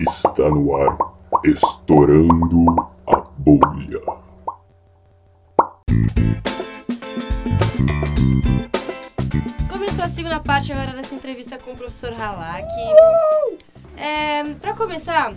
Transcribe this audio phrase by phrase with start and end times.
[0.00, 0.98] Está no ar,
[1.44, 2.66] estourando
[3.06, 4.00] a bolha.
[9.70, 12.66] Começou a segunda parte agora dessa entrevista com o professor Halak.
[13.96, 15.32] É, para começar,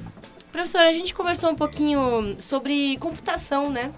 [0.51, 3.91] professor, a gente conversou um pouquinho sobre computação, né?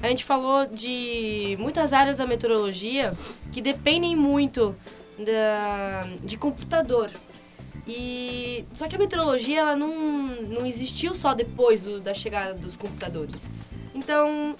[0.00, 3.12] A gente falou de muitas áreas da meteorologia
[3.50, 4.72] que dependem muito
[5.18, 7.10] da, de computador.
[7.86, 12.76] E só que a meteorologia ela não, não existiu só depois do, da chegada dos
[12.76, 13.42] computadores.
[13.94, 14.56] Então,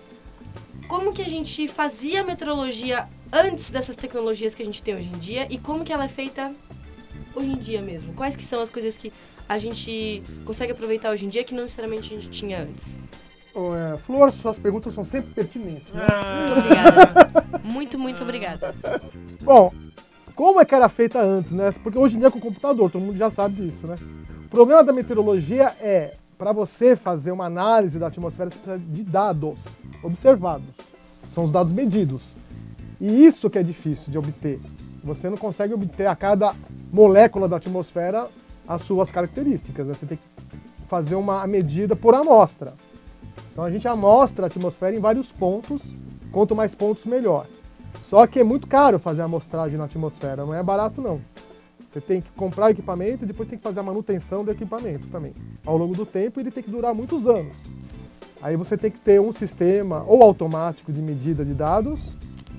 [0.87, 5.09] como que a gente fazia a meteorologia antes dessas tecnologias que a gente tem hoje
[5.09, 6.53] em dia e como que ela é feita
[7.35, 8.15] hoje em dia mesmo?
[8.15, 9.13] Quais que são as coisas que
[9.49, 12.99] a gente consegue aproveitar hoje em dia que não necessariamente a gente tinha antes?
[13.55, 15.93] Oh, é, Flor, suas perguntas são sempre pertinentes.
[15.93, 16.07] Né?
[16.39, 17.37] Muito obrigada.
[17.67, 18.75] Muito, muito obrigada.
[19.43, 19.73] Bom,
[20.37, 21.73] como é que era feita antes, né?
[21.83, 23.97] Porque hoje em dia com o computador, todo mundo já sabe disso, né?
[24.45, 29.03] O problema da meteorologia é, para você fazer uma análise da atmosfera, você precisa de
[29.03, 29.59] dados
[30.03, 30.67] observados.
[31.35, 32.23] São os dados medidos.
[33.01, 34.61] E isso que é difícil de obter.
[35.03, 36.55] Você não consegue obter a cada
[36.93, 38.29] molécula da atmosfera
[38.69, 39.87] as suas características.
[39.87, 39.95] Né?
[39.95, 40.25] Você tem que
[40.87, 42.75] fazer uma medida por amostra.
[43.53, 45.81] Então a gente amostra a atmosfera em vários pontos,
[46.31, 47.47] quanto mais pontos, melhor.
[48.05, 51.21] Só que é muito caro fazer a amostragem na atmosfera, não é barato não.
[51.89, 55.33] Você tem que comprar equipamento e depois tem que fazer a manutenção do equipamento também.
[55.65, 57.57] Ao longo do tempo ele tem que durar muitos anos.
[58.43, 62.01] Aí você tem que ter um sistema ou automático de medida de dados,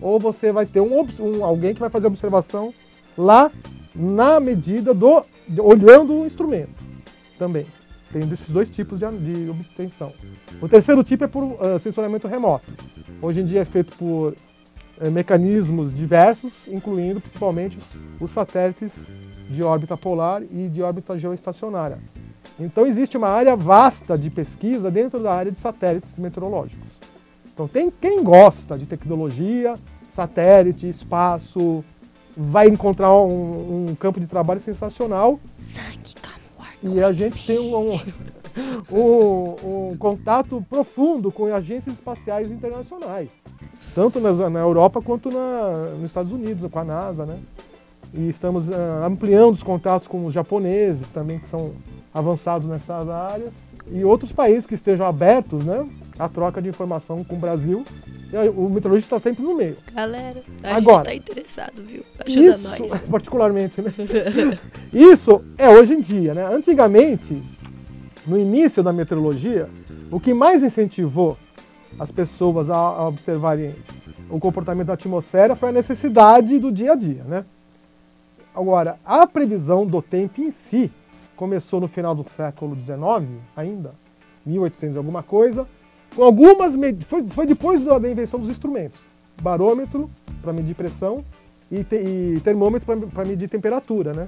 [0.01, 2.73] ou você vai ter um, um alguém que vai fazer a observação
[3.17, 3.51] lá
[3.93, 5.23] na medida do
[5.59, 6.83] olhando o instrumento
[7.37, 7.65] também.
[8.11, 10.13] Tem esses dois tipos de, de obtenção.
[10.61, 12.65] O terceiro tipo é por uh, sensoramento remoto.
[13.21, 14.35] Hoje em dia é feito por
[15.11, 18.91] mecanismos diversos, incluindo principalmente os, os satélites
[19.49, 21.99] de órbita polar e de órbita geoestacionária.
[22.59, 26.87] Então existe uma área vasta de pesquisa dentro da área de satélites meteorológicos.
[27.53, 29.75] Então tem quem gosta de tecnologia,
[30.11, 31.83] satélite, espaço,
[32.35, 35.39] vai encontrar um, um campo de trabalho sensacional.
[36.83, 37.99] E a gente tem um,
[38.91, 43.29] um, um, contato profundo com agências espaciais internacionais,
[43.93, 47.39] tanto na, na Europa quanto na, nos Estados Unidos, com a NASA, né?
[48.13, 51.73] E estamos uh, ampliando os contatos com os japoneses também, que são
[52.13, 53.53] avançados nessas áreas,
[53.91, 55.87] e outros países que estejam abertos, né?
[56.17, 57.85] A troca de informação com o Brasil
[58.55, 59.77] o meteorologista está sempre no meio.
[59.93, 62.03] Galera, a Agora, gente está interessado, viu?
[62.25, 63.01] Ajuda isso, nós.
[63.09, 63.93] Particularmente, né?
[64.91, 66.45] isso é hoje em dia, né?
[66.45, 67.41] Antigamente,
[68.25, 69.69] no início da meteorologia,
[70.11, 71.37] o que mais incentivou
[71.99, 73.75] as pessoas a, observarem
[74.29, 77.45] o comportamento da atmosfera foi a necessidade do dia a dia, né?
[78.53, 80.91] Agora, a previsão do tempo em si
[81.35, 83.93] começou no final do século XIX, ainda,
[84.45, 85.67] 1800 alguma coisa,
[86.15, 86.73] com algumas
[87.05, 88.99] foi, foi depois da invenção dos instrumentos,
[89.41, 90.09] barômetro
[90.41, 91.23] para medir pressão
[91.71, 94.27] e, te, e termômetro para medir temperatura, né?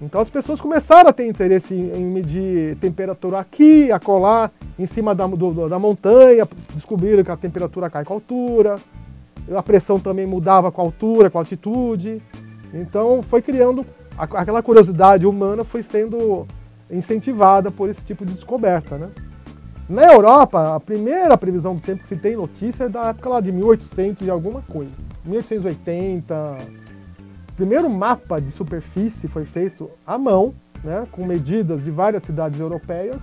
[0.00, 5.26] Então as pessoas começaram a ter interesse em, medir temperatura aqui, acolá, em cima da,
[5.26, 8.76] do, da montanha, descobriram que a temperatura cai com a altura,
[9.54, 12.22] a pressão também mudava com a altura, com a altitude.
[12.72, 13.84] Então foi criando,
[14.16, 16.46] aquela curiosidade humana foi sendo
[16.90, 19.10] incentivada por esse tipo de descoberta, né?
[19.88, 23.40] Na Europa, a primeira previsão do tempo que se tem notícia é da época lá
[23.40, 24.92] de 1800 e alguma coisa.
[25.24, 26.34] 1880.
[27.60, 33.20] Primeiro mapa de superfície foi feito à mão, né, com medidas de várias cidades europeias,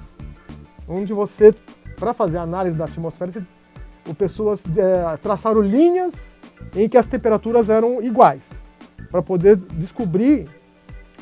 [0.87, 1.55] onde você,
[1.99, 3.31] para fazer a análise da atmosfera,
[4.07, 6.37] o pessoas é, traçaram linhas
[6.75, 8.43] em que as temperaturas eram iguais,
[9.09, 10.47] para poder descobrir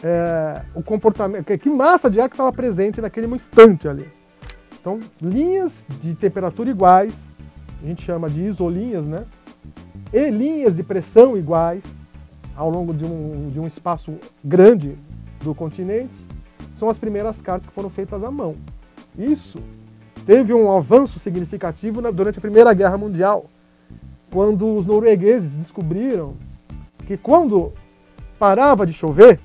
[0.03, 4.09] é, o comportamento, que massa de ar que estava presente naquele instante ali.
[4.77, 7.13] Então, linhas de temperatura iguais,
[7.81, 9.23] a gente chama de isolinhas, né?
[10.11, 11.81] E linhas de pressão iguais
[12.55, 14.95] ao longo de um, de um espaço grande
[15.43, 16.13] do continente,
[16.77, 18.55] são as primeiras cartas que foram feitas à mão.
[19.17, 19.59] Isso
[20.25, 23.45] teve um avanço significativo durante a Primeira Guerra Mundial,
[24.31, 26.33] quando os noruegueses descobriram
[27.05, 27.71] que quando
[28.39, 29.39] parava de chover,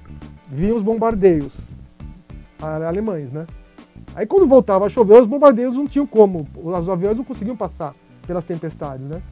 [0.48, 1.52] vinham os bombardeios
[2.60, 3.46] alemães, né?
[4.14, 7.94] Aí quando voltava a chover, os bombardeios não tinham como, os aviões não conseguiam passar
[8.26, 9.22] pelas tempestades, né?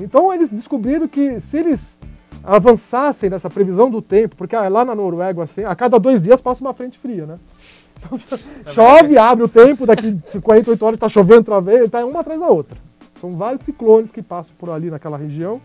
[0.00, 1.98] Então eles descobriram que se eles
[2.44, 6.40] avançassem nessa previsão do tempo, porque ah, lá na Noruega, assim, a cada dois dias
[6.40, 7.38] passa uma frente fria, né?
[7.98, 8.18] Então,
[8.66, 12.40] é chove, abre o tempo, daqui 48 horas está chovendo outra vez, está uma atrás
[12.40, 12.76] da outra.
[13.20, 15.60] São vários ciclones que passam por ali naquela região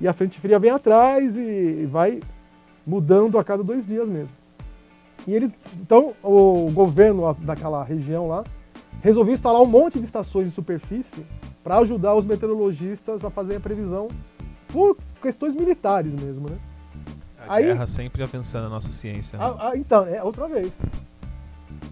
[0.00, 2.20] e a frente fria vem atrás e vai
[2.86, 4.32] mudando a cada dois dias mesmo.
[5.26, 5.50] E eles,
[5.80, 8.44] então, o governo daquela região lá
[9.02, 11.26] resolveu instalar um monte de estações de superfície
[11.64, 14.08] para ajudar os meteorologistas a fazer a previsão
[14.68, 16.56] por questões militares mesmo, né?
[17.46, 19.38] A Aí, guerra sempre avançando a nossa ciência.
[19.38, 19.44] Né?
[19.44, 20.70] A, a, então, é outra vez.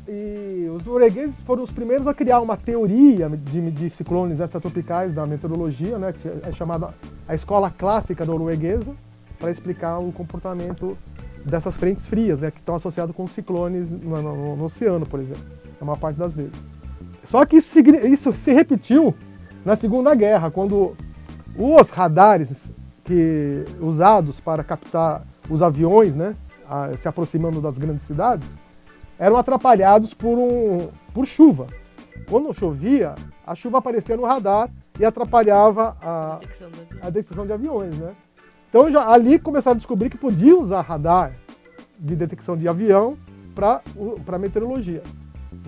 [0.08, 5.26] E os noruegueses foram os primeiros a criar uma teoria de, de ciclones extratropicais da
[5.26, 6.94] meteorologia, né, que é chamada
[7.26, 8.94] a escola clássica norueguesa,
[9.38, 10.96] para explicar o comportamento
[11.44, 15.44] dessas frentes frias, né, que estão associadas com ciclones no, no, no, oceano, por exemplo,
[15.81, 16.55] a maior parte das vezes.
[17.25, 19.14] Só que isso, isso se repetiu
[19.64, 20.96] na Segunda Guerra, quando
[21.56, 22.70] os radares
[23.06, 26.35] que usados para captar os aviões, né,
[26.69, 28.58] a, se aproximando das grandes cidades,
[29.19, 31.69] eram atrapalhados por, um, por chuva.
[32.29, 33.14] Quando chovia,
[33.47, 34.69] a chuva aparecia no radar
[34.99, 36.41] e atrapalhava a,
[37.00, 37.97] a detecção de aviões.
[37.97, 38.12] Né?
[38.69, 41.32] Então já, ali começaram a descobrir que podia usar radar
[41.99, 43.17] de detecção de avião
[43.55, 45.03] para meteorologia.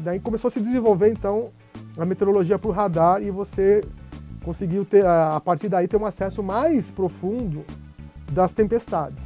[0.01, 1.51] Daí começou a se desenvolver então
[1.97, 3.83] a meteorologia por radar e você
[4.49, 7.67] conseguiu ter, a partir daí ter um acesso mais profundo
[8.33, 9.23] das tempestades.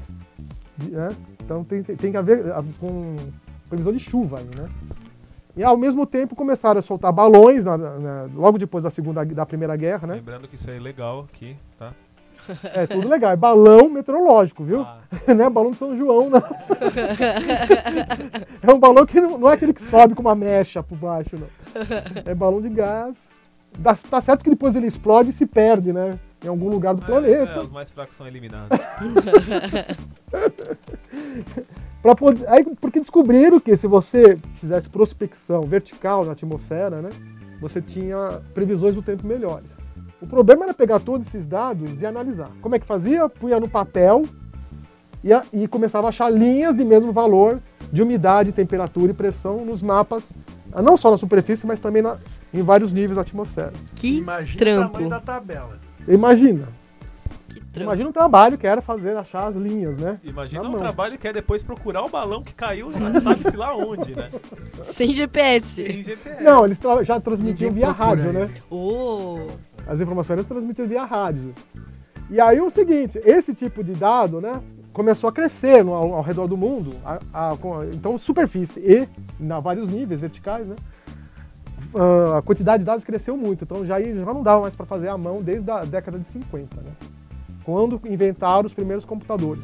[0.91, 1.11] Né?
[1.41, 2.43] Então tem, tem que haver
[2.81, 3.15] com
[3.69, 4.69] previsão de chuva aí, né?
[5.57, 9.47] E ao mesmo tempo começaram a soltar balões na, na, logo depois da segunda da
[9.47, 10.15] primeira guerra, né?
[10.15, 11.93] Lembrando que isso é legal aqui, tá?
[12.65, 14.81] É tudo legal, é balão meteorológico, viu?
[14.81, 14.99] Ah.
[15.33, 16.43] não é balão de São João, não.
[18.61, 21.39] é um balão que não, não, é aquele que sobe com uma mecha por baixo,
[21.39, 21.47] não.
[22.25, 23.32] É balão de gás.
[23.79, 26.19] Dá, tá certo que depois ele explode e se perde, né?
[26.45, 27.53] Em algum lugar do é, planeta.
[27.53, 28.79] É, os mais fracos são eliminados.
[32.03, 37.11] Pra poder, aí, porque descobriram que se você fizesse prospecção vertical na atmosfera, né,
[37.61, 39.71] você tinha previsões do tempo melhores.
[40.21, 42.51] O problema era pegar todos esses dados e analisar.
[42.61, 43.29] Como é que fazia?
[43.29, 44.23] Punha no papel
[45.23, 47.61] e, a, e começava a achar linhas de mesmo valor
[47.93, 50.33] de umidade, temperatura e pressão nos mapas,
[50.83, 52.17] não só na superfície, mas também na,
[52.53, 53.73] em vários níveis da atmosfera.
[53.95, 54.89] Que Imagina trampo.
[54.89, 55.79] o tamanho da tabela.
[56.07, 56.69] Imagina.
[57.75, 60.21] Imagina um trabalho que era fazer, achar as linhas, né?
[60.23, 64.15] Imagina um trabalho que é depois procurar o balão que caiu, já sabe-se lá onde,
[64.15, 64.31] né?
[64.85, 65.77] Sem GPS.
[65.77, 66.43] Sem GPS.
[66.43, 68.51] Não, eles tra já transmitiam via rádio, né?
[68.71, 69.47] Oh.
[69.87, 71.55] As informações eram transmitidas via rádio.
[72.29, 74.61] E aí o seguinte, esse tipo de dado, né,
[74.93, 76.95] começou a crescer no, ao, ao, redor do mundo.
[77.05, 77.57] A, a,
[77.93, 79.09] então, superfície e,
[79.41, 80.77] na vários níveis verticais, né,
[81.95, 83.65] a quantidade de dados cresceu muito.
[83.65, 86.81] Então, já, já não dava mais para fazer à mão desde a década de 50,
[86.81, 86.93] né?
[87.65, 89.63] quando inventaram os primeiros computadores.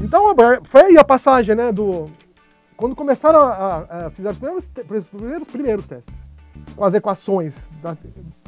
[0.00, 0.34] Então
[0.64, 2.10] foi aí a passagem, né, do
[2.76, 6.14] quando começaram a, a, a fazer os primeiros, os primeiros, primeiros testes
[6.74, 7.96] com as equações da,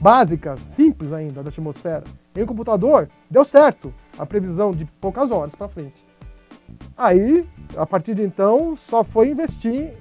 [0.00, 2.04] básicas, simples ainda da atmosfera
[2.34, 6.04] em um computador, deu certo a previsão de poucas horas para frente.
[6.96, 7.46] Aí,
[7.76, 9.92] a partir de então, só foi investir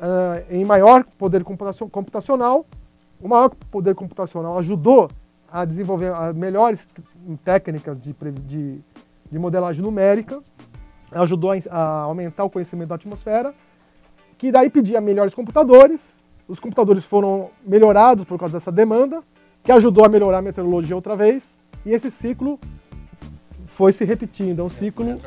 [0.00, 2.66] uh, em maior poder computacional.
[3.20, 5.10] O maior poder computacional ajudou
[5.52, 6.88] a desenvolver melhores
[7.44, 8.14] técnicas de,
[8.46, 8.78] de,
[9.30, 10.40] de modelagem numérica,
[11.10, 13.52] ajudou a, a, aumentar o conhecimento da atmosfera,
[14.38, 16.00] que daí pedia melhores computadores,
[16.48, 19.22] os computadores foram melhorados por causa dessa demanda,
[19.62, 21.44] que ajudou a melhorar a meteorologia outra vez,
[21.84, 22.58] e esse ciclo
[23.66, 24.60] foi se repetindo.
[24.60, 25.04] É um ciclo.
[25.04, 25.18] Né?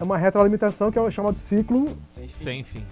[0.00, 1.88] É uma retroalimentação que é chamado ciclo.
[2.32, 2.84] Sem fim.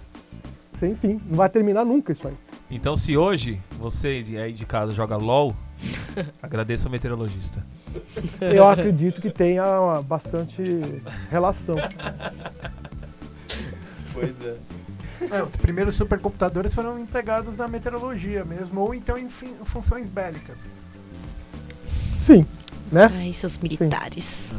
[0.79, 1.19] Sem fim.
[1.27, 2.33] Não vai terminar nunca isso aí.
[2.71, 5.55] Então, se hoje você aí de casa joga LOL,
[6.41, 7.63] Agradeço ao meteorologista.
[8.41, 10.63] Eu acredito que tenha bastante
[11.29, 11.77] relação.
[14.13, 14.57] Pois é.
[15.31, 15.43] é.
[15.43, 20.57] Os primeiros supercomputadores foram empregados na meteorologia mesmo, ou então em funções bélicas.
[22.21, 22.45] Sim,
[22.91, 23.09] né?
[23.11, 24.51] Ai, seus militares.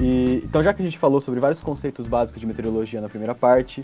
[0.00, 3.34] E, então, já que a gente falou sobre vários conceitos básicos de meteorologia na primeira
[3.34, 3.82] parte,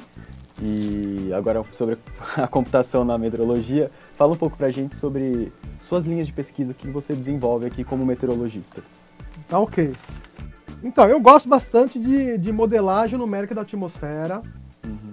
[0.60, 1.98] e agora sobre
[2.36, 6.88] a computação na meteorologia, fala um pouco pra gente sobre suas linhas de pesquisa que
[6.88, 8.82] você desenvolve aqui como meteorologista.
[9.48, 9.94] Tá ok.
[10.82, 14.42] Então, eu gosto bastante de, de modelagem numérica da atmosfera,
[14.84, 15.12] uhum.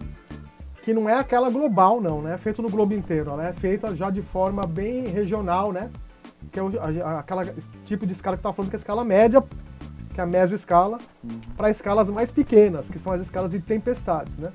[0.84, 2.34] que não é aquela global, não, né?
[2.34, 3.32] É feito no globo inteiro.
[3.32, 5.90] Ela é feita já de forma bem regional, né?
[6.52, 7.46] Que é o, a, aquela
[7.86, 9.42] tipo de escala que eu falando, que é a escala média,
[10.14, 11.40] que é a mesoescala, uhum.
[11.56, 14.52] para escalas mais pequenas, que são as escalas de tempestades, né?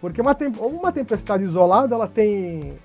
[0.00, 2.78] Porque uma, uma tempestade isolada, ela tem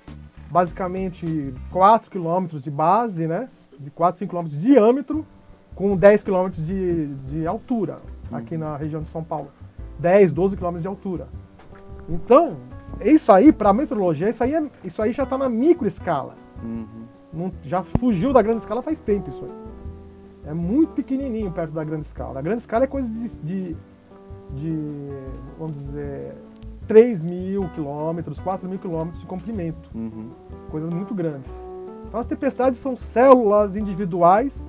[0.50, 3.48] basicamente 4 km de base, né?
[3.78, 5.26] De 4, 5 km de diâmetro,
[5.74, 7.98] com 10 km de, de altura,
[8.32, 8.60] aqui uhum.
[8.60, 9.50] na região de São Paulo.
[9.98, 11.28] 10, 12 km de altura.
[12.08, 12.56] Então,
[13.00, 16.34] isso aí, para a meteorologia, isso aí, é, isso aí já está na microescala.
[16.62, 16.86] Uhum.
[17.32, 19.65] Não, já fugiu da grande escala faz tempo isso aí.
[20.46, 22.38] É muito pequenininho perto da grande escala.
[22.38, 23.76] A grande escala é coisa de, de,
[24.52, 25.08] de
[25.58, 26.34] vamos dizer,
[26.86, 29.90] 3 mil quilômetros, 4 mil quilômetros de comprimento.
[29.92, 30.30] Uhum.
[30.70, 31.50] Coisas muito grandes.
[32.06, 34.64] Então as tempestades são células individuais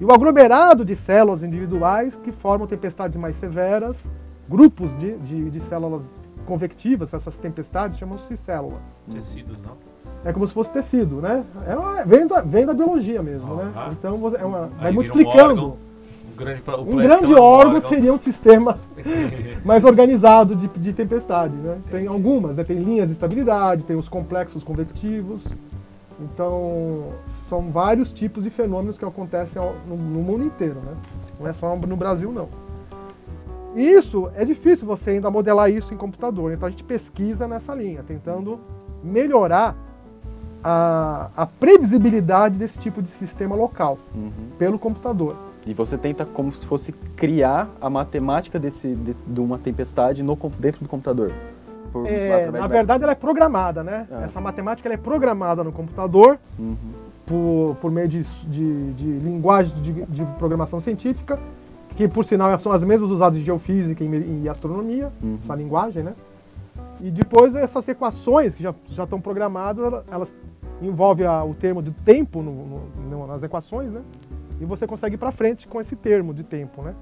[0.00, 4.10] e o aglomerado de células individuais que formam tempestades mais severas,
[4.48, 8.84] grupos de, de, de células convectivas, essas tempestades chamam-se células.
[9.10, 9.89] Tecidos, não?
[10.24, 11.42] É como se fosse tecido, né?
[11.66, 13.72] É uma- vem, da, vem da biologia mesmo, né?
[13.74, 13.88] Ah.
[13.92, 15.40] Então você, é uma, vai vira um multiplicando.
[15.62, 15.76] órgão.
[16.32, 18.78] Um grande, Um grande um órgão seria um sistema
[19.64, 21.78] mais organizado de, de tempestade, né?
[21.90, 22.64] Tem algumas, né?
[22.64, 25.42] Tem linhas de estabilidade, tem os complexos convectivos.
[26.20, 27.12] Então,
[27.48, 30.92] são vários tipos de fenômenos que acontecem no, no mundo inteiro, né?
[31.38, 32.48] Não é só no Brasil, não.
[33.74, 36.52] E isso, é difícil você ainda modelar isso em computador.
[36.52, 38.58] Então, a gente pesquisa nessa linha, tentando
[39.02, 39.74] melhorar
[40.62, 44.30] a, a previsibilidade desse tipo de sistema local Uhum.
[44.58, 45.34] pelo computador.
[45.66, 50.36] E você tenta como se fosse criar a matemática desse, desse- de uma tempestade no,
[50.58, 51.32] dentro do computador.
[51.92, 54.06] Por- É, na da- verdade, ela é programada, né?
[54.10, 54.22] Ah.
[54.22, 56.76] Essa matemática ela é programada no computador Uhum.
[57.26, 61.38] por, por meio de, de, de linguagem de, de programação científica,
[61.96, 65.38] que por sinal são as mesmas usadas em geofísica e em astronomia, Uhum.
[65.42, 66.14] essa linguagem, né?
[67.02, 70.36] E depois essas equações que já, já estão programadas, ela- elas
[70.82, 74.02] envolvem a- o termo de tempo no- no- nas equações, né?
[74.60, 76.94] E você consegue ir para frente com esse termo de tempo, né?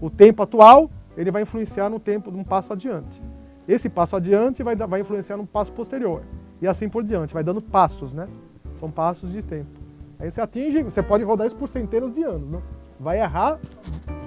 [0.00, 3.22] O tempo atual, ele vai influenciar no tempo de um passo adiante.
[3.66, 6.22] Esse passo adiante vai, vai influenciar no passo posterior.
[6.60, 8.28] E assim por diante, vai dando passos, né?
[8.76, 9.70] São passos de tempo.
[10.18, 12.60] Aí você atinge, você pode rodar isso por centenas de anos, né?
[12.98, 13.58] Vai errar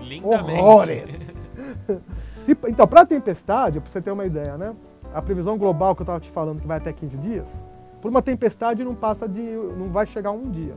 [0.02, 0.60] Lindamente.
[0.62, 1.52] horrores.
[2.70, 4.74] Então, para tempestade, para você ter uma ideia, né?
[5.18, 7.50] A previsão global que eu estava te falando que vai até 15 dias,
[8.04, 10.76] por uma tempestade não passa de, não vai chegar um dia.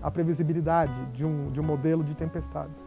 [0.00, 2.80] A previsibilidade de um, de um modelo de tempestades.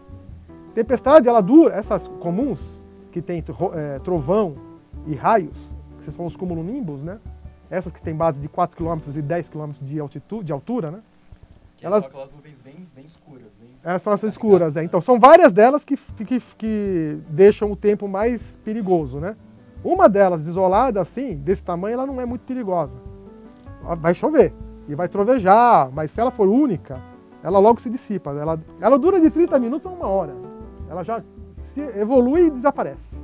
[0.74, 4.56] Tempestade, ela dura, essas comuns que tem eh, trovão
[5.06, 5.58] e raios,
[6.00, 7.20] que são os cumulonimbus, né?
[7.70, 11.02] Essas que têm base de 4 km e 10 km de altitude, de altura, né?
[11.82, 13.52] Elas- são aquelas nuvens bem, bem escuras.
[13.60, 13.70] Bem...
[13.84, 14.84] É, são essas escuras, é.
[14.86, 19.36] Então, são várias delas que, que, que deixam o tempo mais perigoso, né?
[19.86, 22.98] Uma delas, isolada assim, desse tamanho, ela não é muito perigosa.
[24.00, 24.51] Vai chover
[24.88, 27.00] e vai trovejar, mas se ela for única,
[27.44, 28.32] ela logo se dissipa.
[28.32, 30.34] Ela, ela dura de 30 minutos a uma hora.
[30.89, 31.22] Ela já
[31.54, 33.15] se evolui e desaparece.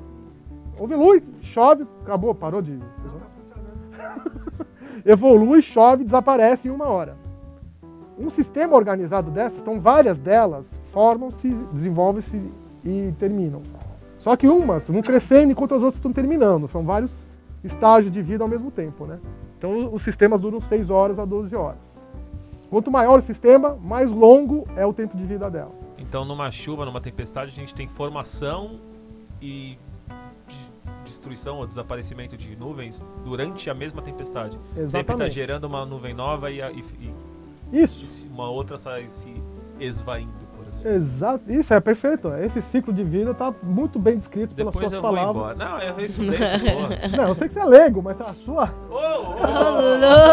[0.79, 2.77] Evolui, chove, acabou, parou de...
[5.03, 7.17] evolui, chove, desaparece em uma hora.
[8.19, 12.39] Um sistema organizado dessas, então várias delas formam-se, desenvolvem-se
[12.85, 13.63] e terminam.
[14.21, 16.67] Só que umas vão crescendo enquanto as outras estão terminando.
[16.67, 17.11] São vários
[17.63, 19.19] estágios de vida ao mesmo tempo, né?
[19.57, 21.79] Então os sistemas duram 6 horas a 12 horas.
[22.69, 25.71] Quanto maior o sistema, mais longo é o tempo de vida dela.
[25.97, 28.71] Então, numa chuva, numa tempestade, a gente tem formação
[29.41, 29.77] e
[30.47, 34.53] de- destruição ou desaparecimento de nuvens durante a mesma tempestade.
[34.53, 35.33] Sempre está Exatamente.
[35.33, 36.83] gerando uma nuvem nova e, e-
[37.73, 38.27] e- Isso.
[38.29, 39.33] uma outra sai se
[39.79, 40.31] esvaindo,
[40.83, 40.95] dizer.
[40.95, 42.27] Exato, isso é perfeito.
[42.35, 45.55] Esse ciclo de vida está muito bem descrito pelas Depois suas eu vou palavras.
[45.55, 45.71] embora.
[45.71, 46.89] Não, eu estudei essa porra.
[47.17, 48.73] Não, eu sei que você é leigo, mas a sua.
[48.89, 49.37] Ô, ô,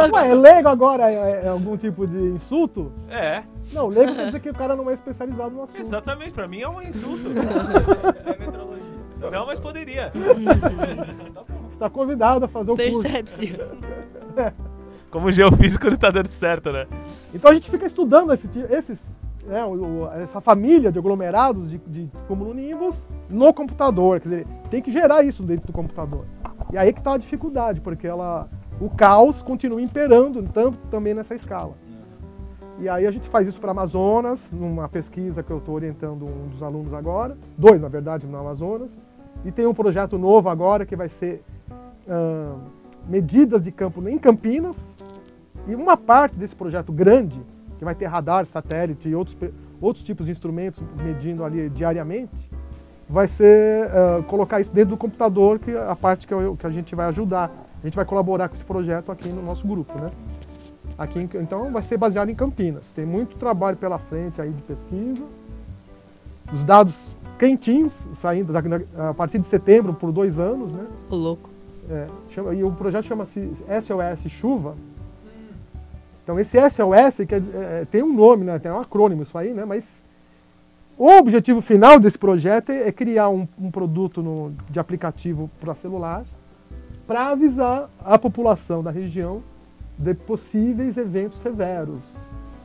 [0.03, 0.17] louco.
[0.17, 2.93] Ué, leigo agora é, é algum tipo de insulto?
[3.11, 5.81] É, Não, leigo quer dizer que o cara não é especializado no assunto.
[5.81, 6.33] exatamente.
[6.33, 7.29] Pra mim é um insulto.
[7.29, 8.31] Você
[9.29, 9.31] é.
[9.31, 10.13] Não, mas poderia.
[10.15, 13.03] Você está convidado a fazer o curso.
[13.03, 13.59] Percebe-se.
[15.11, 16.87] Como geofísico não tá dando certo, né?
[17.33, 19.15] Então a gente fica estudando esse, esses,
[19.49, 19.63] né,
[20.23, 24.21] essa família de aglomerados de, de cumulonimbus no computador.
[24.21, 26.27] Quer dizer, tem que gerar isso dentro do computador.
[26.71, 31.35] E aí que está a dificuldade, porque ela, o caos continua imperando tanto também nessa
[31.35, 31.73] escala.
[32.79, 36.49] E aí a gente faz isso para Amazonas, numa pesquisa que eu estou orientando um
[36.49, 38.97] dos alunos agora, dois na verdade no Amazonas,
[39.45, 41.43] e tem um projeto novo agora que vai ser
[42.09, 42.55] ah,
[43.09, 44.97] medidas de campo em Campinas,
[45.67, 47.43] e uma parte desse projeto grande,
[47.79, 49.37] que vai ter radar, satélite e outros,
[49.81, 52.33] outros tipos de instrumentos medindo ali diariamente,
[53.09, 56.67] vai ser ah, colocar isso dentro do computador, que é a parte que, eu- que
[56.67, 57.51] a gente vai ajudar.
[57.83, 60.11] A gente vai colaborar com esse projeto aqui no nosso grupo, né?
[60.99, 62.83] Aqui, então vai ser baseado em Campinas.
[62.95, 65.23] Tem muito trabalho pela frente aí de pesquisa.
[66.53, 66.95] Os dados
[67.39, 70.85] quentinhos, saindo da- da- a partir de setembro por dois anos, né?
[71.09, 71.49] O louco.
[71.89, 74.75] É, chama- e o projeto chama-se SOS Chuva.
[76.29, 78.59] Então esse SOS quer dizer, é, tem um nome, né?
[78.59, 79.65] tem um acrônimo isso aí, né?
[79.65, 80.03] mas
[80.99, 85.75] o objetivo final desse projeto é, é criar um, um produto no- de aplicativo para
[85.75, 86.27] celular
[87.07, 89.43] para avisar a população da região
[89.97, 92.03] de possíveis eventos severos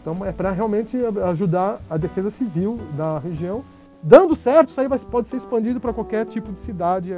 [0.02, 0.98] Então é para realmente
[1.30, 3.64] ajudar a defesa civil da região.
[4.04, 7.14] Dando certo, isso aí pode ser expandido para qualquer tipo de cidade,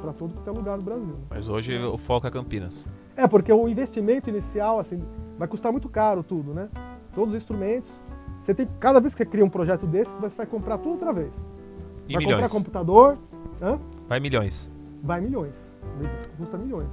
[0.00, 1.16] para todo qualquer lugar do Brasil.
[1.28, 2.86] Mas hoje o foco é Campinas.
[3.16, 5.02] É, porque o investimento inicial, assim,
[5.38, 6.68] vai custar muito caro tudo, né?
[7.14, 7.90] Todos os instrumentos.
[8.42, 11.12] Você tem, cada vez que você cria um projeto desses, você vai comprar tudo outra
[11.12, 11.32] vez.
[12.08, 12.40] E vai milhões.
[12.42, 13.18] comprar computador,
[13.60, 13.78] hã?
[14.08, 14.70] Vai milhões.
[15.02, 15.54] vai milhões.
[16.38, 16.88] Custa milhões.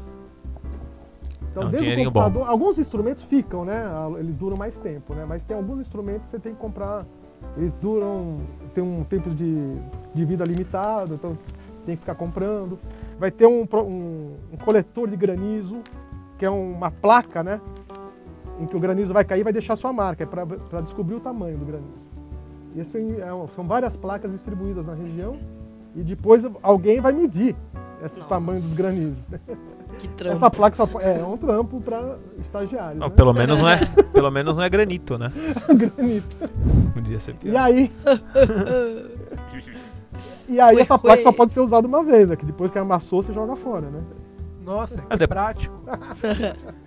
[1.52, 2.22] Então, um desde o dinheirinho bom.
[2.22, 3.84] computador, alguns instrumentos ficam, né?
[4.20, 5.26] Eles duram mais tempo, né?
[5.28, 7.06] Mas tem alguns instrumentos que você tem que comprar.
[7.56, 8.38] Eles duram,
[8.74, 9.76] tem um tempo de,
[10.14, 11.38] de vida limitado, então
[11.86, 12.78] tem que ficar comprando.
[13.20, 15.78] Vai ter um, um- um coletor de granizo,
[16.38, 17.62] que é uma placa, né?
[18.60, 21.20] Em que o granizo vai cair e vai deixar sua marca, é para descobrir o
[21.20, 22.06] tamanho do granizo.
[22.76, 25.38] Isso é são várias placas distribuídas na região
[25.96, 27.56] e depois alguém vai medir
[28.04, 28.30] esse Nossa.
[28.30, 29.18] tamanho dos granizos.
[29.98, 30.36] Que trampo.
[30.36, 33.00] Essa placa só po- é, um trampo para estagiários.
[33.00, 33.14] Não, né?
[33.16, 33.80] pelo menos não é,
[34.12, 35.32] pelo menos não é granito, né?
[35.74, 36.36] Granito.
[36.94, 37.58] Podia ser E pior.
[37.62, 37.90] aí,
[40.50, 41.24] e aí Ui, essa placa ui.
[41.24, 42.36] só pode ser usada uma vez, né?
[42.36, 44.02] Que depois que amassou, você joga fora, né?
[44.66, 45.76] Nossa, que Ah, de- prático.
[45.88, 46.16] Ah,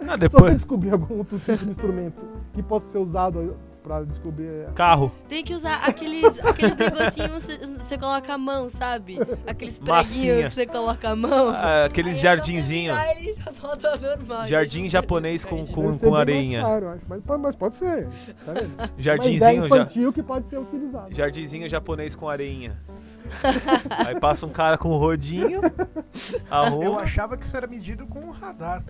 [0.02, 0.54] Se você depois.
[0.54, 2.20] descobrir algum outro tipo de instrumento
[2.52, 3.56] que possa ser usado
[3.88, 5.11] para descobrir Carro.
[5.28, 9.18] Tem que usar aqueles, aqueles negocinhos que você coloca a mão, sabe?
[9.47, 11.49] Aqueles preguinhos que você coloca a mão.
[11.50, 12.95] Ah, aqueles Aí é só jardinzinho.
[12.95, 14.47] fechar, ele já volta ao normal.
[14.47, 16.62] Jardim japonês com- com- mais areinha.
[16.62, 17.02] caro, eu acho.
[17.09, 18.09] Mas, pode- mas pode ser.
[18.45, 18.52] Tá
[18.99, 21.14] Jardinzinho, já, infantil que pode ser utilizado.
[21.14, 22.76] jardinzinho japonês com areinha.
[24.07, 27.00] Aí passa um cara com um rodinho, Eu arruma.
[27.00, 28.83] achava que isso era medido com um radar,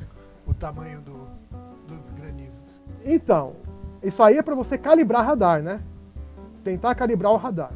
[0.46, 1.28] o tamanho do,
[1.86, 2.80] dos granizos.
[3.04, 3.54] Então,
[4.02, 5.80] isso aí é para você calibrar radar, né?
[6.62, 7.72] Tentar calibrar o radar.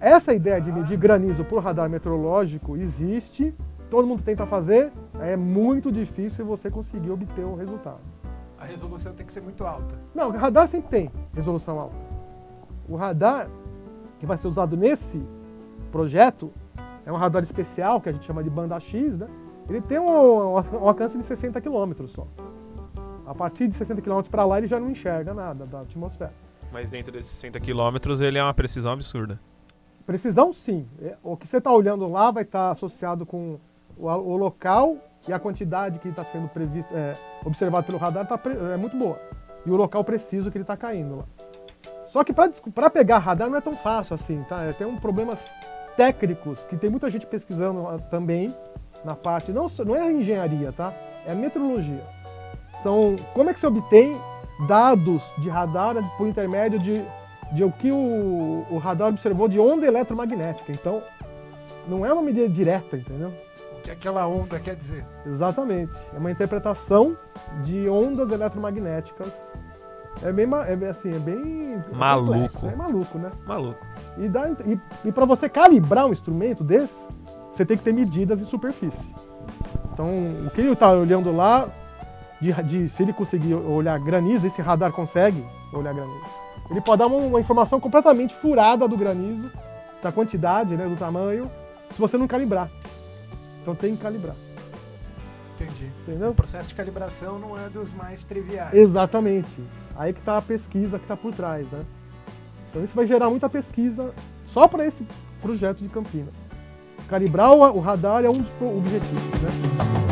[0.00, 3.54] Essa ideia de medir granizo por radar meteorológico existe,
[3.88, 8.00] todo mundo tenta fazer, é muito difícil você conseguir obter o resultado.
[8.58, 9.94] A resolução tem que ser muito alta.
[10.14, 11.96] Não, o radar sempre tem resolução alta.
[12.88, 13.48] O radar
[14.18, 15.20] que vai ser usado nesse
[15.92, 16.50] projeto
[17.04, 19.28] é um radar especial que a gente chama de banda X, né?
[19.68, 22.26] Ele tem um, um alcance de 60 km só.
[23.32, 26.34] A partir de 60 km para lá ele já não enxerga nada da atmosfera.
[26.70, 29.40] Mas dentro desses 60 quilômetros ele é uma precisão absurda.
[30.04, 30.86] Precisão sim.
[31.00, 33.58] É, O que você está olhando lá vai estar associado com
[33.96, 38.38] o, o local e a quantidade que está sendo prevista, é, observado pelo radar tá
[38.74, 39.18] é muito boa.
[39.64, 41.24] E o local preciso que ele está caindo lá.
[42.06, 44.62] Só que para pegar radar não é tão fácil assim, tá?
[44.62, 45.50] É, Tem um problemas
[45.96, 48.54] técnicos que tem muita gente pesquisando ah, também
[49.02, 50.92] na parte não não é a engenharia, tá?
[51.26, 52.02] É a meteorologia.
[52.82, 54.20] São como é que se obtém
[54.66, 57.04] dados de radar por intermédio de
[57.52, 60.72] de o que o, o radar observou de onda eletromagnética.
[60.72, 61.02] Então,
[61.86, 63.32] não é uma medida direta, entendeu?
[63.76, 65.04] O que aquela onda quer dizer?
[65.26, 65.92] Exatamente.
[66.14, 67.16] É uma interpretação
[67.62, 69.30] de ondas eletromagnéticas.
[70.22, 72.32] É bem, é bem assim, é bem Maluco.
[72.32, 73.30] complexo, É maluco, né?
[73.46, 73.86] Maluco.
[74.18, 77.08] E, dá, e, e para você calibrar um instrumento desse,
[77.52, 79.14] você tem que ter medidas em superfície.
[79.92, 80.06] Então,
[80.46, 81.68] o que ele está olhando lá,
[82.42, 86.20] de, de- se ele conseguir olhar granizo, esse radar consegue olhar granizo.
[86.70, 89.50] Ele pode dar uma, uma informação completamente furada do granizo,
[90.02, 91.50] da quantidade, né, do tamanho,
[91.90, 92.68] se você não calibrar.
[93.62, 94.34] Então tem que calibrar,
[95.54, 95.88] Entendi.
[96.02, 96.30] entendeu?
[96.30, 98.74] O processo de calibração não é dos mais triviais.
[98.74, 99.62] Exatamente.
[99.96, 101.82] Aí que está a pesquisa que está por trás, né?
[102.70, 104.12] Então isso vai gerar muita pesquisa
[104.48, 105.06] só para esse
[105.40, 106.34] projeto de Campinas.
[107.08, 110.11] Calibrar o, radar é um dos objetivos, né?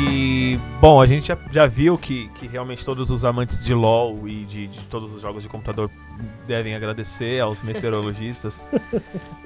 [0.00, 4.28] E, bom, a gente já, já viu que, que realmente todos os amantes de LoL
[4.28, 5.90] e de, de todos os jogos de computador
[6.46, 8.62] devem agradecer aos meteorologistas.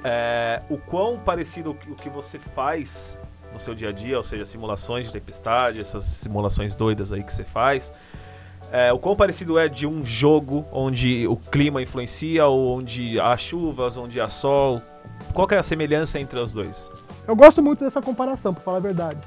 [0.05, 3.17] É, o quão parecido o que- o que você faz
[3.53, 7.31] no seu dia a dia, ou seja, simulações de tempestade, essas simulações doidas aí que
[7.31, 7.91] você faz,
[8.69, 13.37] é, o quão parecido é de um jogo onde o clima influencia, ou onde há
[13.37, 14.81] chuvas, onde há sol?
[15.33, 16.91] Qual que é a semelhança entre os dois?
[17.25, 19.19] Eu gosto muito dessa comparação, para falar a verdade.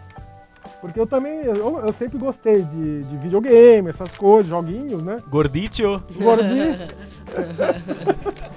[0.80, 5.22] Porque eu também, eu, eu sempre gostei de, de videogame, essas coisas, joguinhos, né?
[5.28, 6.02] Gorditio?
[6.18, 6.76] Gordinho.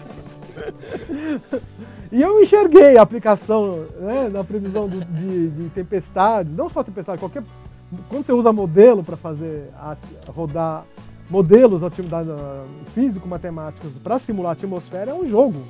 [2.12, 7.20] E eu enxerguei a aplicação né, na previsão do- de, de tempestades, não só tempestade,
[7.20, 7.44] qualquer.
[8.10, 9.96] Quando você usa modelo para fazer a-
[10.28, 10.86] rodar
[11.30, 12.64] modelos da-
[12.96, 15.62] físico-matemáticos para simular a atmosfera, é um jogo.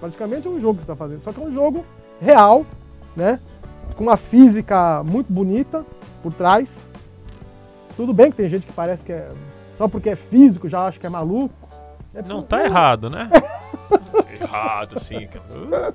[0.00, 1.22] Praticamente é um jogo que você está fazendo.
[1.22, 1.84] Só que é um jogo
[2.20, 2.66] real,
[3.16, 3.38] né?
[3.98, 5.84] Com uma física muito bonita
[6.22, 6.80] por trás.
[7.96, 9.28] Tudo bem que tem gente que parece que é.
[9.76, 11.52] Só porque é físico já acha que é maluco.
[12.14, 13.28] É Não por- tá errado, né?
[14.40, 15.26] errado, sim.
[15.26, 15.92] cara.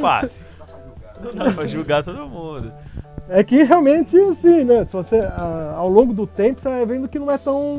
[0.00, 0.46] Passe.
[1.22, 2.72] Não dá pra julgar todo mundo.
[3.28, 4.86] É que realmente, assim, né?
[4.86, 7.76] Se você, ah, ao longo do tempo, você vai vendo que não é tão.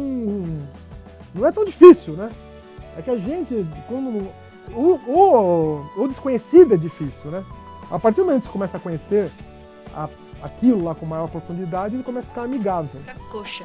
[1.33, 2.29] Não é tão difícil, né?
[2.95, 4.27] É que a gente, quando.
[4.75, 7.43] O, o, o desconhecido é difícil, né?
[7.91, 9.31] A partir do momento que você começa a conhecer
[9.95, 10.09] a-
[10.43, 12.89] aquilo lá com maior profundidade, ele começa a ficar amigável.
[13.01, 13.63] Fica coxa.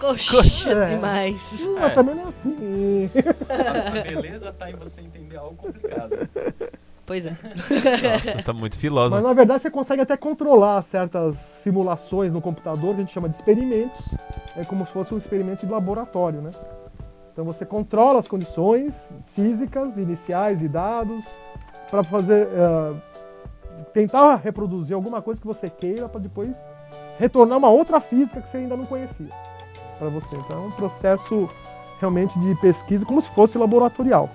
[0.00, 0.70] Coxa, Coxa.
[0.72, 0.86] É.
[0.94, 1.52] demais.
[1.60, 1.80] Hum, É.
[1.80, 3.10] Mas também não é assim.
[3.48, 6.28] A beleza tá em você entender algo complicado.
[7.04, 7.30] Pois é.
[8.14, 9.14] Nossa, tá muito filosa.
[9.16, 13.28] Mas na verdade você consegue até controlar certas simulações no computador, que a gente chama
[13.28, 14.06] de experimentos.
[14.56, 16.50] É como se fosse um experimento de laboratório, né?
[17.32, 18.94] Então você controla as condições
[19.34, 21.24] físicas iniciais de dados
[21.90, 22.92] para fazer eh,
[23.98, 26.56] tentar reproduzir alguma coisa que você queira para depois
[27.18, 29.26] retornar uma outra física que você ainda não conhecia
[29.98, 30.36] para você.
[30.36, 31.50] Então é um processo
[31.98, 34.30] realmente de pesquisa como se fosse laboratorial.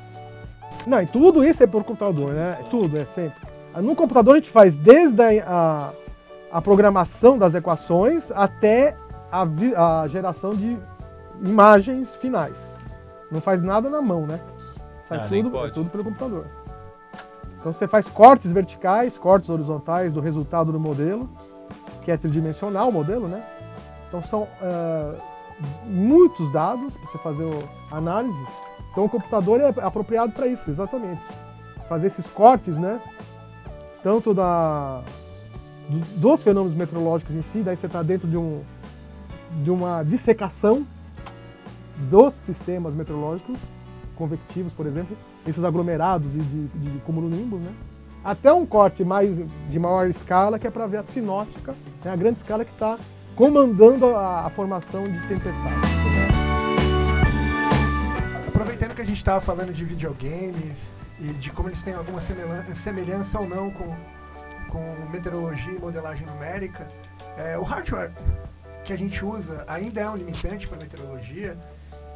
[0.86, 2.60] Não, e tudo isso é por computador, né?
[2.70, 3.40] Tudo, é sempre.
[3.78, 8.98] No computador a gente faz desde a, a, a programação das equações até
[9.32, 9.48] a,
[10.04, 10.78] a geração de
[11.42, 12.78] imagens finais.
[13.32, 14.42] Não faz nada na mão, né?
[15.08, 16.48] Sai Ah, tudo, é tudo pelo computador.
[17.64, 21.30] Então você faz cortes verticais, cortes horizontais do resultado do modelo,
[22.02, 23.42] que é tridimensional o modelo, né?
[24.10, 25.14] Então são ah,
[25.86, 27.50] muitos dados para você fazer
[27.90, 28.38] a análise.
[28.92, 31.22] Então o computador é apropriado para isso, exatamente.
[31.88, 33.00] Fazer esses cortes, né?
[34.04, 35.02] Tanto da,
[35.88, 38.62] do- dos fenômenos meteorológicos em si, daí você está dentro de, um,
[39.64, 40.86] de uma dissecação
[42.12, 43.58] dos sistemas meteorológicos,
[44.16, 47.72] convectivos, por exemplo, esses aglomerados de, de, de cumulonimbus, né?
[48.24, 49.38] Até um corte mais
[49.70, 52.12] de maior escala, que é para ver a sinótica, né?
[52.12, 52.98] a grande escala que está
[53.36, 55.90] comandando a, a formação de tempestades.
[58.48, 62.64] Aproveitando que a gente estava falando de videogames e de como eles têm alguma semelhan-
[62.76, 63.94] semelhança ou não com,
[64.70, 66.88] com meteorologia e modelagem numérica,
[67.38, 68.12] é, o hardware
[68.86, 71.58] que a gente usa ainda é um limitante para meteorologia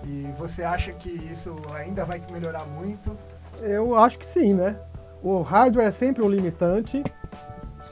[0.04, 3.16] e você acha que isso ainda vai melhorar muito?
[3.62, 4.76] Eu acho que sim, né?
[5.22, 7.04] O hardware é sempre um limitante,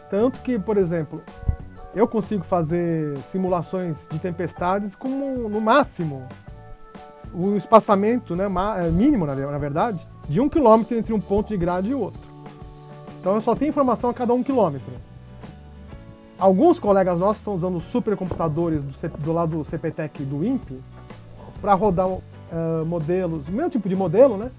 [0.10, 1.22] tanto que, por exemplo,
[1.96, 6.24] eu consigo fazer simulações de tempestades com, no máximo,
[7.34, 11.48] o espaçamento né, é, mínimo, na, ve- na verdade, de um quilômetro entre um ponto
[11.50, 12.22] de grade e outro.
[13.20, 14.94] Então eu só tenho informação a cada um quilômetro.
[16.38, 20.80] Alguns colegas nossos estão usando supercomputadores do, do lado do CPTEC do INPE
[21.62, 22.08] para rodar
[22.52, 24.52] eh, modelos, o mesmo tipo de modelo, né?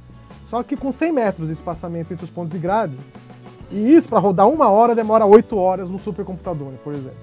[0.47, 2.97] Só que com 100 metros de espaçamento entre os pontos de grade.
[3.71, 7.19] E isso, para rodar uma hora, demora 8 horas no supercomputador, por exemplo.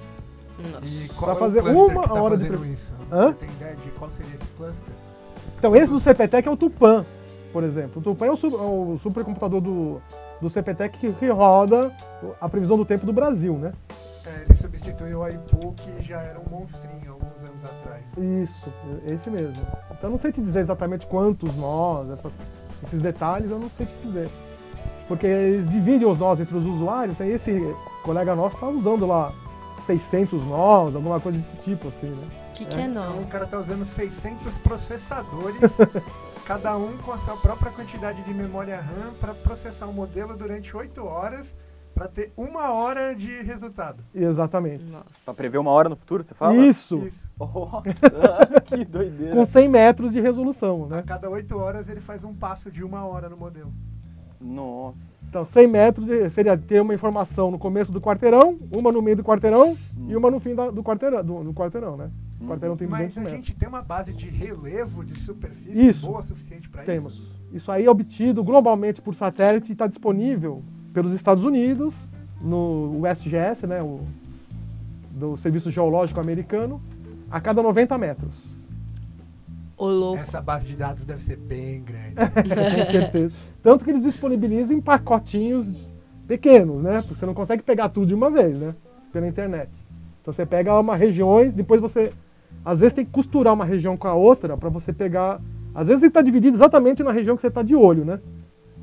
[0.84, 2.94] E qual é o fazer cluster uma que tá hora de isso?
[3.12, 3.28] Hã?
[3.32, 4.94] Você tem ideia de qual seria esse cluster?
[5.58, 7.06] Então, esse do CPTEC é o Tupan,
[7.52, 8.00] por exemplo.
[8.00, 10.02] O Tupan é o, su- é o supercomputador do,
[10.42, 11.92] do CPTEC que, que roda
[12.40, 13.72] a previsão do tempo do Brasil, né?
[14.26, 18.04] É, ele substituiu o IPU, que já era um monstrinho alguns anos atrás.
[18.18, 18.74] Isso,
[19.06, 19.66] esse mesmo.
[19.92, 22.34] Então, eu não sei te dizer exatamente quantos nós, essas-
[22.84, 24.30] esses detalhes, eu não sei te dizer.
[25.08, 29.34] Porque eles dividem os nós entre os usuários, então esse colega nosso está usando lá
[29.86, 32.26] 600 nós, alguma coisa desse tipo, assim, né?
[32.50, 33.22] O que, que é Então não?
[33.22, 35.60] o cara tá usando 600 processadores,
[36.46, 40.76] cada um com a sua própria quantidade de memória RAM para processar um modelo durante
[40.76, 41.54] 8 horas
[41.94, 44.04] para ter uma hora de resultado.
[44.14, 44.84] Exatamente.
[44.86, 45.34] Pra Nossa.
[45.34, 46.56] prever uma hora no futuro, você fala?
[46.56, 47.30] Isso, Isso.
[47.40, 47.84] Nossa,
[48.66, 49.36] que doideira.
[49.36, 51.04] com 100 metros de resolução, A né?
[51.06, 53.72] cada 8 horas ele faz um passo de uma hora no modelo.
[54.42, 55.28] Nossa.
[55.30, 59.24] Então, 100 metros seria ter uma informação no começo do quarteirão, uma no meio do
[59.24, 59.78] quarteirão
[60.08, 62.12] e uma no fim da- do quarteirão, do, do quarteirão, né?
[62.42, 63.38] O quarteirão tem 200 Mas a metros.
[63.48, 66.06] gente tem uma base de relevo de superfície Isso.
[66.06, 67.14] boa o suficiente para Temos.
[67.14, 67.32] isso?
[67.54, 70.62] Isso aí é obtido globalmente por satélite e está disponível
[70.94, 71.96] pelos Estados Unidos,
[72.42, 74.02] no USGS, né, o,
[75.12, 76.82] do Serviço Geológico Americano,
[77.32, 78.34] a cada 90 metros.
[79.76, 80.22] Ô, louco.
[80.22, 82.14] Essa base de dados deve ser bem grande.
[82.86, 83.36] Com certeza.
[83.62, 85.94] Tanto que eles disponibilizam em pacotinhos
[86.28, 87.02] pequenos, né?
[87.02, 88.76] Porque você não consegue pegar tudo de uma vez, né?
[89.12, 89.72] Pela internet.
[90.22, 92.14] Então você pega uma regiões, depois você.
[92.64, 95.42] Às vezes tem que costurar uma região com a outra para você pegar.
[95.74, 98.20] Às vezes ele está dividido exatamente na região que você está de olho, né?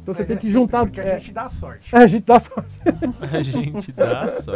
[0.02, 0.84] Então você Mas tem é que juntar.
[0.86, 1.94] Porque a é, gente dá sorte.
[1.94, 2.78] é, a gente dá sorte.
[3.32, 4.52] A gente dá só.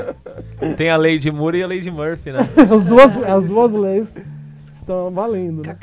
[0.76, 2.40] Tem a lei de Moore e a lei de Murphy, né?
[2.74, 4.32] As duas, as duas leis
[4.74, 5.76] estão valendo, né?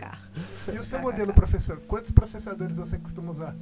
[0.73, 1.79] E o seu modelo, professor?
[1.87, 3.55] Quantos processadores você costuma usar?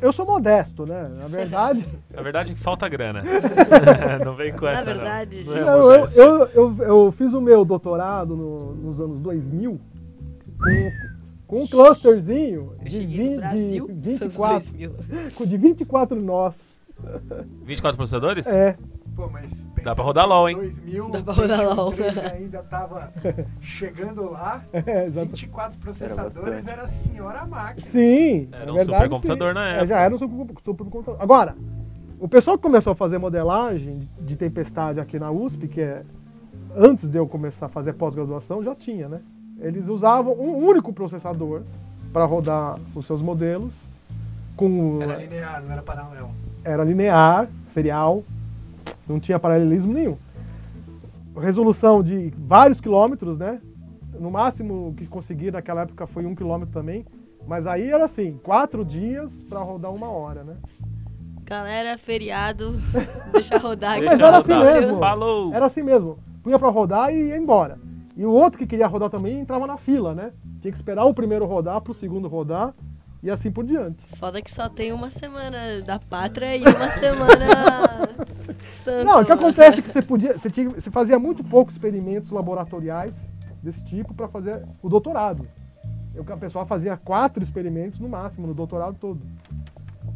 [0.00, 1.04] Eu sou modesto, né?
[1.18, 3.22] Na verdade, Na verdade, falta grana.
[4.24, 5.52] não vem com Na essa, verdade, não.
[5.54, 6.22] Não é eu, eu, modéstia.
[6.22, 6.76] eu, eu,
[7.06, 9.80] eu fiz o meu doutorado no- nos anos 2000
[10.58, 10.92] com,
[11.58, 14.92] com um clusterzinho de, cheguei vi- no Brasil, de, nos anos 24, 2000.
[15.36, 16.60] com- de 24 nós.
[17.64, 18.46] 24 processadores?
[18.46, 18.76] É,
[19.16, 20.56] Pô, mas Dá pra rodar que LOL, hein?
[20.56, 21.90] 2000, Dá pra rodar LOL.
[21.90, 23.12] 23 ainda tava
[23.60, 24.64] chegando lá.
[24.72, 25.28] É, exato.
[25.28, 26.68] 24 processadores bastante.
[26.70, 27.80] era a senhora máquina.
[27.86, 29.54] Sim, Era na um verdade, supercomputador sim.
[29.54, 29.86] na É, época.
[29.86, 31.22] já era um super- supercomputador.
[31.22, 31.54] Agora,
[32.18, 36.02] o pessoal que começou a fazer modelagem de tempestade aqui na USP, que é
[36.74, 39.20] antes de eu começar a fazer pós-graduação, já tinha, né?
[39.58, 41.62] Eles usavam um único processador
[42.12, 43.72] para rodar os seus modelos,
[44.56, 46.30] com Era linear, não era paralelo.
[46.64, 48.22] era linear, serial,
[49.08, 50.16] não tinha paralelismo nenhum.
[51.36, 53.60] Resolução de vários quilômetros, né?
[54.18, 57.04] No máximo que consegui naquela época foi um quilômetro também.
[57.46, 60.54] Mas aí era assim, quatro dias para rodar uma hora, né?
[61.44, 62.80] Galera, feriado,
[63.32, 63.98] deixa rodar.
[63.98, 64.98] Deixa Mas era assim mesmo.
[64.98, 65.52] Falou!
[65.52, 66.18] Era assim mesmo.
[66.42, 67.76] Punha para rodar e ia embora.
[68.16, 70.32] E o outro que queria rodar também entrava na fila, né?
[70.60, 72.74] Tinha que esperar o primeiro rodar para o segundo rodar
[73.22, 74.06] e assim por diante.
[74.16, 78.08] Foda que só tem uma semana da pátria e uma semana.
[78.84, 79.04] santo.
[79.04, 82.30] Não, o que acontece é que você podia, você, tinha, você fazia muito poucos experimentos
[82.30, 83.16] laboratoriais
[83.62, 85.46] desse tipo para fazer o doutorado.
[86.14, 89.20] Eu, a pessoa fazia quatro experimentos no máximo no doutorado todo.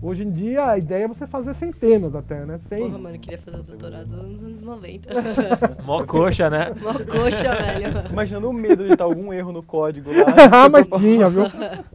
[0.01, 2.57] Hoje em dia a ideia é você fazer centenas até, né?
[2.59, 2.85] Cem.
[2.85, 5.09] Porra, mano, eu queria fazer o doutorado nos anos 90.
[5.85, 6.73] Mó coxa, né?
[6.81, 8.09] Mó coxa, velho.
[8.09, 10.25] Imaginando o medo de estar algum erro no código lá.
[10.65, 11.45] ah, mas tinha, viu?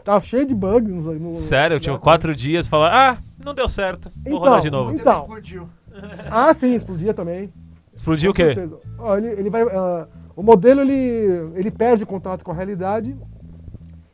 [0.03, 0.89] Tava cheio de bugs.
[1.05, 4.61] No, no- Sério, eu tinha quatro dias falar, ah, não deu certo, vou Então, rodar
[4.61, 4.91] de O novo.
[4.91, 5.21] modelo Então.
[5.21, 5.69] explodiu.
[6.29, 7.53] Ah, sim, explodia também.
[7.95, 8.55] Explodiu o quê?
[9.17, 13.15] ele, ele vai, ah, o modelo ele, ele perde contato com a realidade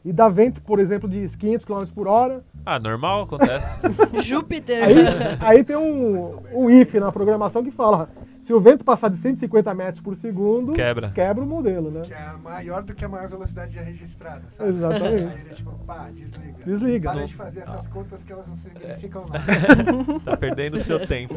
[0.03, 2.43] e dá vento, por exemplo, de 500 km por hora.
[2.69, 3.79] Ah, normal, acontece.
[4.21, 4.83] Júpiter.
[4.83, 4.95] Aí,
[5.39, 8.07] aí tem um, um if na programação que fala:
[8.43, 11.09] se o vento passar de 150 metros por segundo, Quebra.
[11.09, 12.01] quebra o modelo, né?
[12.01, 14.69] Que é maior do que a maior velocidade já registrada, sabe?
[14.69, 15.33] Exatamente.
[15.33, 16.63] Aí ele tipo, pá, desliga.
[16.63, 17.11] Desliga.
[17.11, 20.19] Para de fazer essas contas que elas não significam nada.
[20.23, 21.33] tá perdendo seu tempo.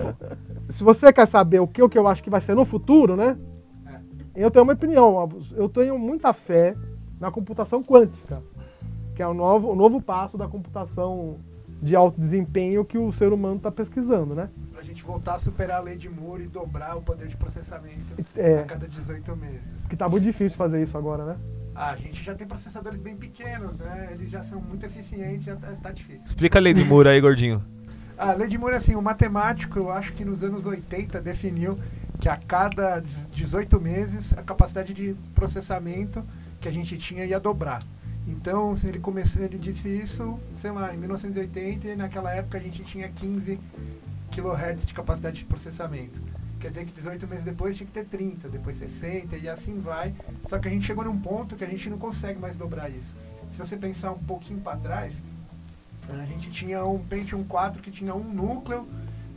[0.69, 3.17] Se você quer saber o que, o que eu acho que vai ser no futuro,
[3.17, 3.39] né?
[4.37, 5.31] Eu tenho uma opinião.
[5.57, 6.77] Eu tenho muita fé
[7.19, 8.43] na computação quântica,
[9.15, 11.37] que é o novo, o novo passo da computação
[11.83, 14.49] de alto desempenho que o ser humano está pesquisando, né?
[14.73, 18.15] Pra gente voltar a superar a lei de Moore e dobrar o poder de processamento
[18.37, 18.61] É.
[18.61, 19.63] a cada 18 meses.
[19.89, 21.37] Que tá muito difícil fazer isso agora, né?
[21.75, 24.11] Ah, a gente já tem processadores bem pequenos, né?
[24.13, 26.27] Eles já são muito eficientes, já tá, tá difícil.
[26.27, 27.63] Explica a lei de Moore aí, gordinho.
[28.17, 31.77] A lei de Moore, assim, o matemático, eu acho que nos anos 80 definiu
[32.21, 33.01] que a cada
[33.33, 36.23] 18 meses a capacidade de processamento
[36.61, 37.81] que a gente tinha ia dobrar.
[38.27, 42.85] Então, ele começou, ele disse isso, sei lá, em 1980 e naquela época a gente
[42.85, 43.59] tinha 15
[44.31, 46.21] kHz de capacidade de processamento.
[46.61, 50.15] Quer dizer que 18 meses depois tinha que ter 30, depois 60 e assim vai.
[50.47, 53.13] Só que a gente chegou num ponto que a gente não consegue mais dobrar isso.
[53.51, 55.15] Se você pensar um pouquinho para trás,
[56.09, 58.87] a gente tinha um Pentium 4 que tinha um núcleo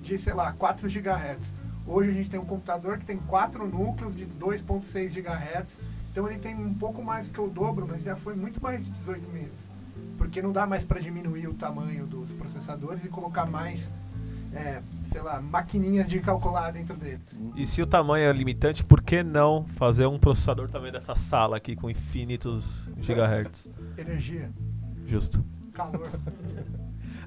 [0.04, 1.52] de, sei lá, 4 GHz.
[1.88, 5.78] Hoje a gente tem um computador que tem 4 núcleos de 2.6 GHz.
[6.15, 8.82] Então ele tem um pouco mais do que o dobro, mas já foi muito mais
[8.82, 9.67] de 18 meses.
[10.17, 13.91] Porque não dá mais para diminuir o tamanho dos processadores e colocar mais,
[14.54, 17.19] é, sei lá, maquininhas de calcular dentro deles.
[17.58, 21.58] E se o tamanho é limitante, por que não fazer um processador também dessa sala
[21.58, 23.67] aqui com infinitos gigahertz?
[23.99, 24.49] Energia,
[25.06, 25.43] Justo.
[25.73, 26.10] calor.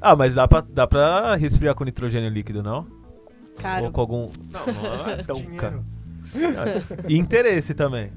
[0.01, 2.87] Ah, mas dá pra, dá pra resfriar com nitrogênio líquido, não?
[2.87, 3.91] Ou Caro.
[3.91, 4.31] com algum.
[4.49, 5.85] Não, não é tão caro.
[6.33, 6.55] dinheiro,
[7.09, 8.13] E interesse também.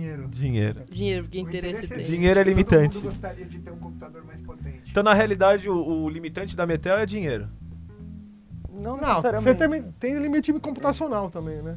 [0.00, 0.28] Dinheiro.
[0.28, 0.84] Dinheiro.
[0.90, 2.04] Dinheiro, porque O interesse interesse tem.
[2.04, 2.94] Dinheiro é limitante.
[2.94, 4.90] Todo mundo gostaria de ter um computador mais potente.
[4.90, 7.48] Então, na realidade, o, o limitante da Metel é dinheiro.
[8.72, 11.76] Não Não, você tem, tem limite computacional também, né?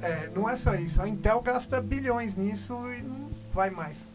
[0.00, 1.00] É, não é só isso.
[1.02, 4.06] A Intel gasta bilhões nisso e não vai mais.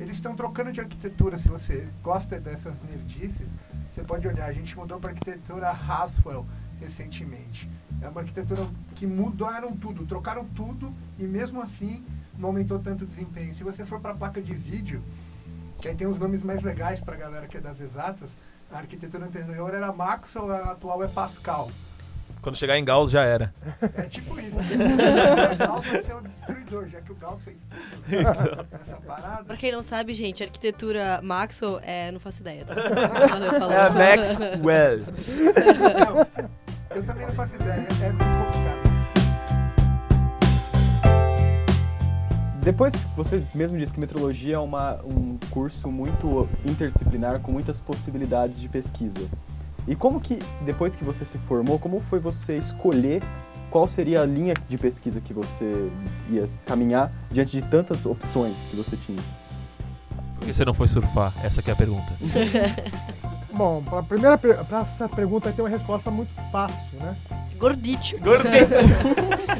[0.00, 1.36] Eles estão trocando de arquitetura.
[1.36, 3.50] Se você gosta dessas nerdices,
[3.92, 4.46] você pode olhar.
[4.46, 6.44] A gente mudou para arquitetura Haswell
[6.80, 7.68] recentemente.
[8.00, 12.04] É uma arquitetura que mudaram tudo, trocaram tudo e mesmo assim
[12.42, 13.54] não aumentou tanto o desempenho.
[13.54, 15.00] Se você for para a placa de vídeo,
[15.80, 18.30] que aí tem os nomes mais legais para a galera que é das exatas,
[18.70, 21.70] a arquitetura anterior era Maxwell, a atual é Pascal.
[22.40, 23.54] Quando chegar em Gauss já era.
[23.96, 24.56] É tipo isso.
[24.58, 29.44] o Gauss vai ser o destruidor, já que o Gauss fez tudo nessa parada.
[29.44, 32.10] Pra quem não sabe, gente, arquitetura Maxwell é.
[32.10, 32.74] Não faço ideia, tá?
[32.74, 33.70] Valeu.
[33.70, 34.98] É a Maxwell.
[34.98, 38.91] Não, eu também não faço ideia, é muito complicado.
[42.62, 48.60] Depois, você mesmo disse que metrologia é uma, um curso muito interdisciplinar, com muitas possibilidades
[48.60, 49.20] de pesquisa.
[49.88, 53.20] E como que, depois que você se formou, como foi você escolher
[53.68, 55.90] qual seria a linha de pesquisa que você
[56.30, 59.18] ia caminhar diante de tantas opções que você tinha?
[60.36, 61.32] Por que você não foi surfar?
[61.42, 62.12] Essa que é a pergunta.
[63.52, 67.16] Bom, para primeira per- pra essa pergunta tem uma resposta muito fácil, né?
[67.62, 68.16] Gordite.
[68.18, 68.74] Gordete.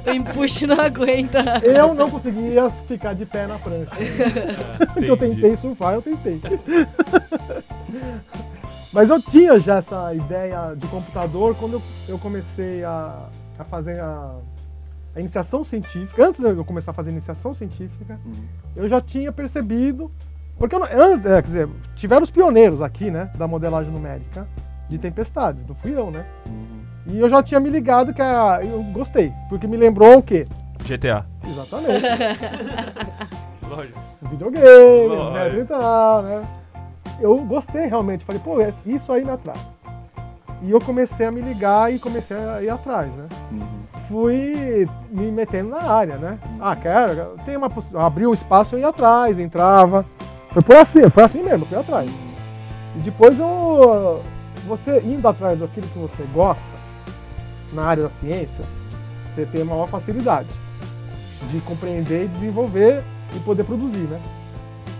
[0.05, 1.61] o empuxo não aguenta.
[1.63, 3.93] Eu não conseguia ficar de pé na prancha.
[5.01, 6.41] eu tentei surfar, eu tentei.
[8.93, 14.01] Mas eu tinha já essa ideia de computador quando eu, eu comecei a, a fazer
[14.01, 14.35] a,
[15.15, 16.27] a iniciação científica.
[16.27, 18.33] Antes de eu começar a fazer iniciação científica, Uhum.
[18.75, 20.11] eu já tinha percebido.
[20.59, 24.47] Porque eu não, é, quer dizer, tiveram os pioneiros aqui, né, da modelagem numérica
[24.89, 26.27] de tempestades, não fui eu, né?
[26.47, 26.72] Uhum.
[27.07, 30.47] E eu já tinha me ligado que a, eu gostei, porque me lembrou o quê?
[30.85, 31.25] GTA.
[31.47, 32.05] Exatamente.
[33.69, 33.99] Lógico.
[34.23, 35.61] videogame, Lógico.
[35.61, 36.43] e tal, né?
[37.21, 39.57] Eu gostei realmente, falei, pô, é- isso aí me atrai.
[40.63, 43.27] E eu comecei a me ligar e comecei a ir atrás, né?
[43.51, 43.83] Uhum.
[44.09, 46.39] Fui me metendo na área, né?
[46.61, 50.05] Ah, quero, tem uma abriu um espaço, eu ia atrás, entrava.
[50.51, 52.09] Foi por assim, foi assim mesmo, fui atrás.
[52.95, 54.23] E depois eu,
[54.69, 56.63] você indo atrás daquilo que você gosta,
[57.73, 58.67] na área das ciências,
[59.27, 60.49] você tem maior facilidade
[61.51, 63.03] de compreender e desenvolver
[63.35, 64.21] e poder produzir, né?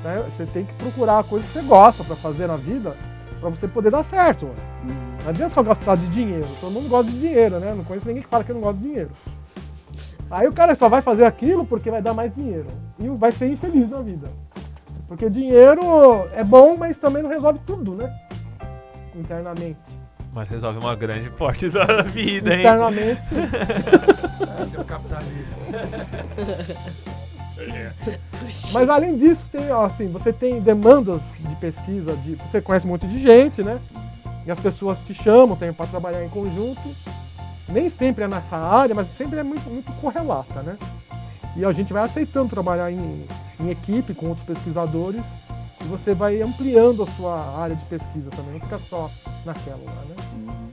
[0.03, 0.25] Né?
[0.31, 2.97] Você tem que procurar a coisa que você gosta para fazer na vida,
[3.41, 4.47] para você poder dar certo.
[4.47, 4.59] mano.
[4.85, 5.17] Uhum.
[5.23, 6.49] Não adianta só gastar de dinheiro.
[6.61, 7.75] Todo mundo gosta de dinheiro, né?
[7.75, 9.11] Não conheço ninguém que fala que não gosta de dinheiro.
[10.31, 12.67] Aí o cara só vai fazer aquilo porque vai dar mais dinheiro.
[12.99, 14.29] E vai ser infeliz na vida.
[15.07, 15.83] Porque dinheiro
[16.33, 18.13] é bom, mas também não resolve tudo, né?
[19.15, 19.79] Internamente.
[20.33, 22.63] Mas resolve uma grande parte da vida, hein?
[22.63, 23.37] Externamente, sim.
[24.63, 25.57] Esse é o capitalismo.
[28.73, 32.91] Mas além disso, tem, ó, assim, você tem demandas de pesquisa, de, você conhece um
[32.91, 33.79] monte de gente, né?
[34.45, 36.81] E as pessoas te chamam para trabalhar em conjunto.
[37.69, 40.77] Nem sempre é nessa área, mas sempre é muito, muito correlata, né?
[41.57, 43.27] E a gente vai aceitando trabalhar em,
[43.61, 45.23] em equipe com outros pesquisadores
[45.85, 49.11] e você vai ampliando a sua área de pesquisa também, não fica só
[49.45, 50.17] naquela lá, né?
[50.35, 50.69] Uhum.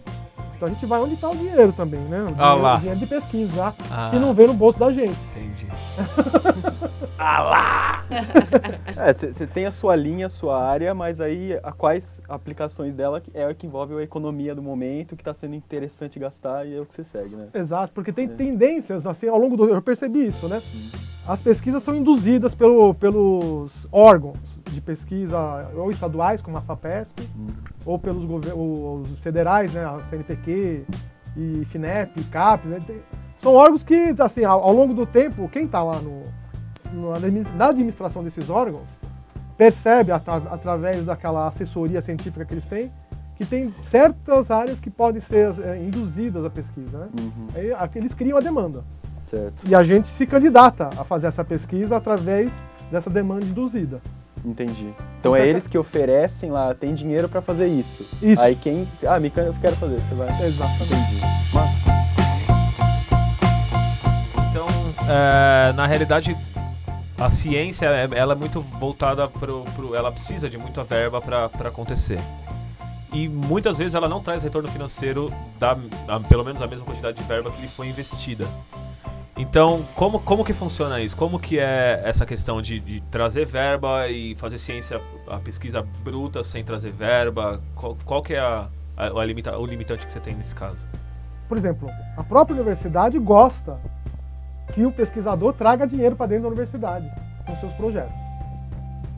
[0.55, 2.17] Então a gente vai onde está o dinheiro também, né?
[2.21, 2.75] O dinheiro, Ah lá.
[2.75, 5.17] o dinheiro de pesquisa, Ah, que não vem no bolso da gente.
[5.31, 5.67] entendi.
[7.17, 7.95] ah lá!
[8.97, 13.21] É, você tem a sua linha, a sua área, mas aí a quais aplicações dela
[13.33, 16.81] é o que envolve a economia do momento, que está sendo interessante gastar e é
[16.81, 17.47] o que você segue, né?
[17.53, 18.29] Exato, porque tem É.
[18.29, 19.69] tendências, assim, ao longo do...
[19.69, 20.61] Eu percebi isso, né?
[21.27, 24.37] As pesquisas são induzidas pelo, pelos órgãos
[24.73, 25.37] de pesquisa,
[25.75, 27.27] ou estaduais, como a FAPESP,
[27.85, 29.85] ou pelos os federais, né?
[29.85, 30.85] A CNPq
[31.37, 32.79] e FINEP, CAPES, né?
[32.85, 33.01] Tem-
[33.39, 36.23] São órgãos que, assim, ao, ao longo do tempo, quem está lá no,
[36.93, 37.13] no-
[37.55, 38.87] na administração desses órgãos
[39.57, 42.91] percebe, atra- através daquela assessoria científica que eles têm,
[43.35, 47.07] que tem certas áreas que podem ser eh, induzidas à pesquisa, né?
[47.19, 47.47] Uhum.
[47.55, 48.83] Aí, eles criam a demanda.
[49.29, 52.51] Certo, E a gente se candidata a fazer essa pesquisa através
[52.91, 54.01] dessa demanda induzida.
[54.45, 54.93] Entendi.
[55.19, 58.05] Então Você é quer- eles que oferecem lá, tem dinheiro para fazer isso.
[58.21, 58.41] Isso.
[58.41, 58.87] Aí quem.
[59.07, 60.27] Ah, me can- eu quero fazer, você vai.
[60.45, 60.93] Exatamente.
[60.93, 61.19] Entendi.
[64.51, 64.67] Então,
[65.07, 66.35] é, na realidade,
[67.17, 71.45] a ciência é- ela é muito voltada pro, pro ela precisa de muita verba para
[71.67, 72.19] acontecer.
[73.11, 75.75] E muitas vezes ela não traz retorno financeiro da
[76.07, 78.45] a- pelo menos a mesma quantidade de verba que lhe foi investida.
[79.39, 81.15] Então, como, como que funciona isso?
[81.15, 86.43] Como que é essa questão de, de trazer verba e fazer ciência, a pesquisa bruta
[86.43, 87.61] sem trazer verba?
[87.73, 90.85] Qual, qual que é a, a, a limita- o limitante que você tem nesse caso?
[91.47, 93.79] Por exemplo, a própria universidade gosta
[94.73, 97.09] que o pesquisador traga dinheiro para dentro da universidade
[97.47, 98.19] com seus projetos.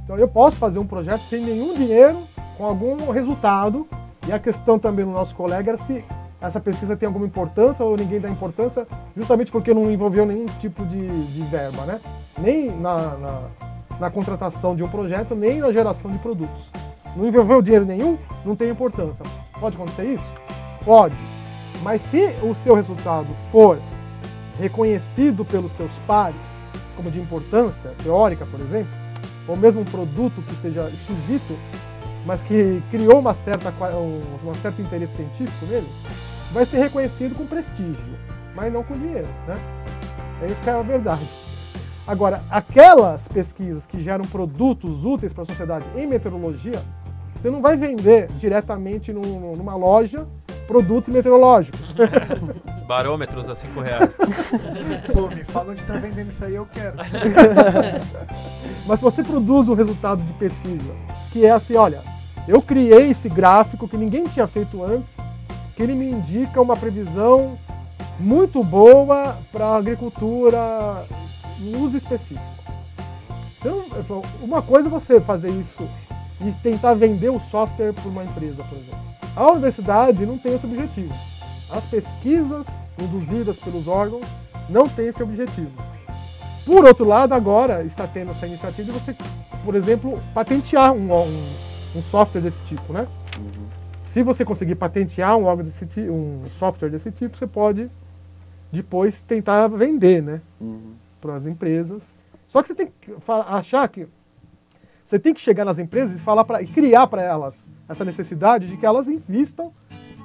[0.04, 2.28] Então eu posso fazer um projeto sem nenhum dinheiro,
[2.60, 3.88] com algum resultado.
[4.28, 6.06] E a questão também do nosso colega era se
[6.42, 10.84] essa pesquisa tem alguma importância ou ninguém dá importância, justamente porque não envolveu nenhum tipo
[10.86, 12.02] de, de verba, né?
[12.40, 13.42] Nem na, na,
[14.00, 16.72] na contratação de um projeto, nem na geração de produtos.
[17.16, 19.24] Não envolveu dinheiro nenhum, não tem importância.
[19.60, 20.24] Pode acontecer isso?
[20.84, 21.16] Pode.
[21.84, 23.78] Mas se o seu resultado for
[24.60, 26.40] reconhecido pelos seus pares
[26.96, 28.92] como de importância teórica, por exemplo,
[29.48, 31.56] ou mesmo um produto que seja esquisito,
[32.26, 35.88] mas que criou uma certa, um, um certo interesse científico nele,
[36.52, 37.96] vai ser reconhecido com prestígio,
[38.56, 39.58] mas não com dinheiro, né?
[40.42, 41.26] É isso que é a verdade.
[42.06, 46.82] Agora, aquelas pesquisas que geram produtos úteis para a sociedade em meteorologia,
[47.36, 50.28] você não vai vender diretamente num- numa loja
[50.72, 51.94] produtos meteorológicos.
[52.88, 54.18] Barômetros a 5 reais.
[55.12, 56.96] Pô, me fala onde tá vendendo isso aí, eu quero.
[58.88, 60.94] Mas se você produz um resultado de pesquisa
[61.34, 62.02] que é assim, olha,
[62.48, 65.18] eu criei esse gráfico que ninguém tinha feito antes,
[65.76, 67.58] que ele me indica uma previsão
[68.18, 71.06] muito boa para a agricultura
[71.60, 72.42] em uso específico.
[74.42, 75.88] Uma coisa é você fazer isso
[76.40, 79.11] e tentar vender o software para uma empresa, por exemplo.
[79.36, 81.14] A universidade não tem esse objetivo.
[81.70, 82.68] As pesquisas
[83.02, 84.26] induzidas pelos órgãos,
[84.70, 85.72] não tem esse objetivo.
[86.66, 89.16] Por outro lado, agora está tendo essa iniciativa de você,
[89.66, 91.50] por exemplo, patentear um, um,
[91.96, 93.08] um software desse tipo, né?
[94.04, 97.90] Se você conseguir patentear um, órgão desse um software desse tipo, você pode
[98.72, 100.42] depois tentar vender, né?
[100.60, 100.94] Uhum.
[101.20, 102.04] para as empresas.
[102.48, 103.12] Só que você tem que
[103.48, 104.08] achar que
[105.12, 108.66] você tem que chegar nas empresas e falar para e criar para elas essa necessidade
[108.66, 109.74] de que elas invistam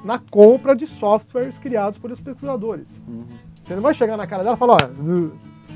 [0.05, 2.87] na compra de softwares criados por os pesquisadores.
[3.09, 3.25] Uhum.
[3.61, 4.77] Você não vai chegar na cara dela e falar, ó,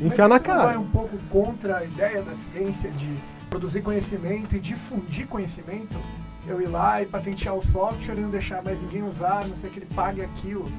[0.00, 0.78] enfiar Mas na isso não vai cara.
[0.78, 3.12] um pouco contra a ideia da ciência de
[3.50, 5.98] produzir conhecimento e difundir conhecimento?
[6.46, 9.70] Eu ir lá e patentear o software e não deixar mais ninguém usar, não sei
[9.70, 10.70] que ele pague aquilo.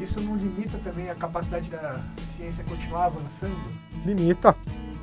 [0.00, 3.54] Isso não limita também a capacidade da ciência continuar avançando?
[4.04, 4.56] Limita,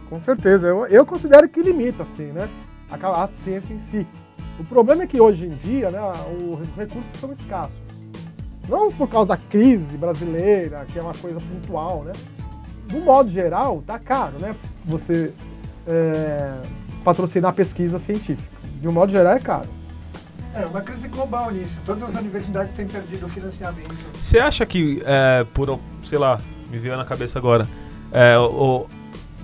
[0.10, 0.68] com certeza.
[0.68, 2.50] Eu, eu considero que limita, assim, né?
[2.90, 4.08] A, a ciência em si.
[4.60, 7.76] O problema é que hoje em dia, né, os recursos são escassos.
[8.70, 12.14] Não por causa da crise brasileira, que é uma coisa pontual, né?
[12.88, 14.56] Do modo geral, tá caro, né?
[14.86, 15.34] Você
[15.88, 16.54] é,
[17.04, 18.48] patrocinar pesquisa científica.
[18.80, 19.68] De um modo geral, é caro.
[20.56, 21.80] É uma crise global nisso.
[21.86, 23.92] Todas as universidades têm perdido o financiamento.
[24.14, 27.68] Você acha que, é, por, sei lá, me veio na cabeça agora,
[28.12, 28.86] é, o,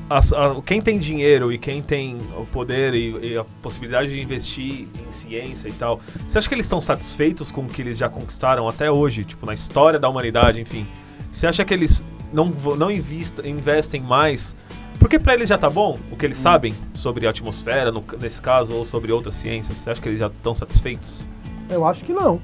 [0.09, 4.19] as- a- quem tem dinheiro e quem tem o poder e, e a possibilidade de
[4.21, 7.97] investir em ciência e tal, você acha que eles estão satisfeitos com o que eles
[7.97, 10.85] já conquistaram até hoje, tipo, na história da humanidade, enfim?
[11.31, 12.03] Você acha que eles
[12.33, 14.55] não, não invista- investem mais?
[14.99, 18.41] Porque pra eles já tá bom o que eles sabem sobre a atmosfera, no- nesse
[18.41, 19.77] caso, ou sobre outras ciências?
[19.77, 21.23] Você acha que eles já estão satisfeitos?
[21.69, 22.41] Eu acho que não.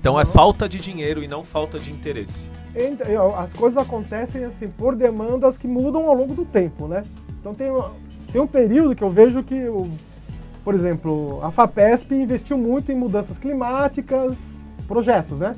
[0.00, 2.50] Então é falta de dinheiro e não falta de interesse.
[3.38, 7.04] As coisas acontecem assim por demandas que mudam ao longo do tempo, né?
[7.40, 7.68] Então tem,
[8.32, 9.64] tem um período que eu vejo que,
[10.64, 14.36] por exemplo, a FAPESP investiu muito em mudanças climáticas,
[14.86, 15.56] projetos, né?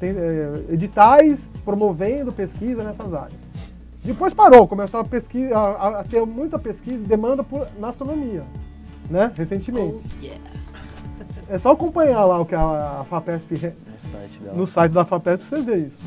[0.00, 3.38] Tem eh, editais promovendo pesquisa nessas áreas.
[4.04, 8.42] Depois parou, começou a, pesquisa, a, a- ter muita pesquisa e demanda por, na astronomia,
[9.08, 9.32] né?
[9.34, 9.96] Recentemente.
[10.20, 10.40] Oh, yeah.
[11.48, 14.56] É só acompanhar lá o que a, a FAPESP No site dela.
[14.56, 16.02] no site da FAPESP você vê isso.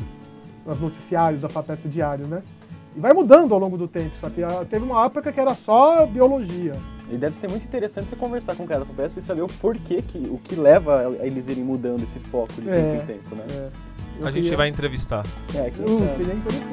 [0.68, 2.42] Nos noticiários da FAPESP diário, né?
[2.94, 4.44] E vai mudando ao longo do tempo, sabe?
[4.44, 6.74] Ah, Teve uma época que era só biologia.
[7.10, 9.46] E deve ser muito interessante você conversar com o cara da FAPESP e saber o
[9.48, 12.72] porquê, que, o que leva a eles irem mudando esse foco de É.
[12.74, 13.44] tempo em tempo, né?
[13.50, 13.70] É,
[14.20, 15.24] eu A gente queria- vai entrevistar.
[15.54, 16.68] É, que Uh, é- seria interessante.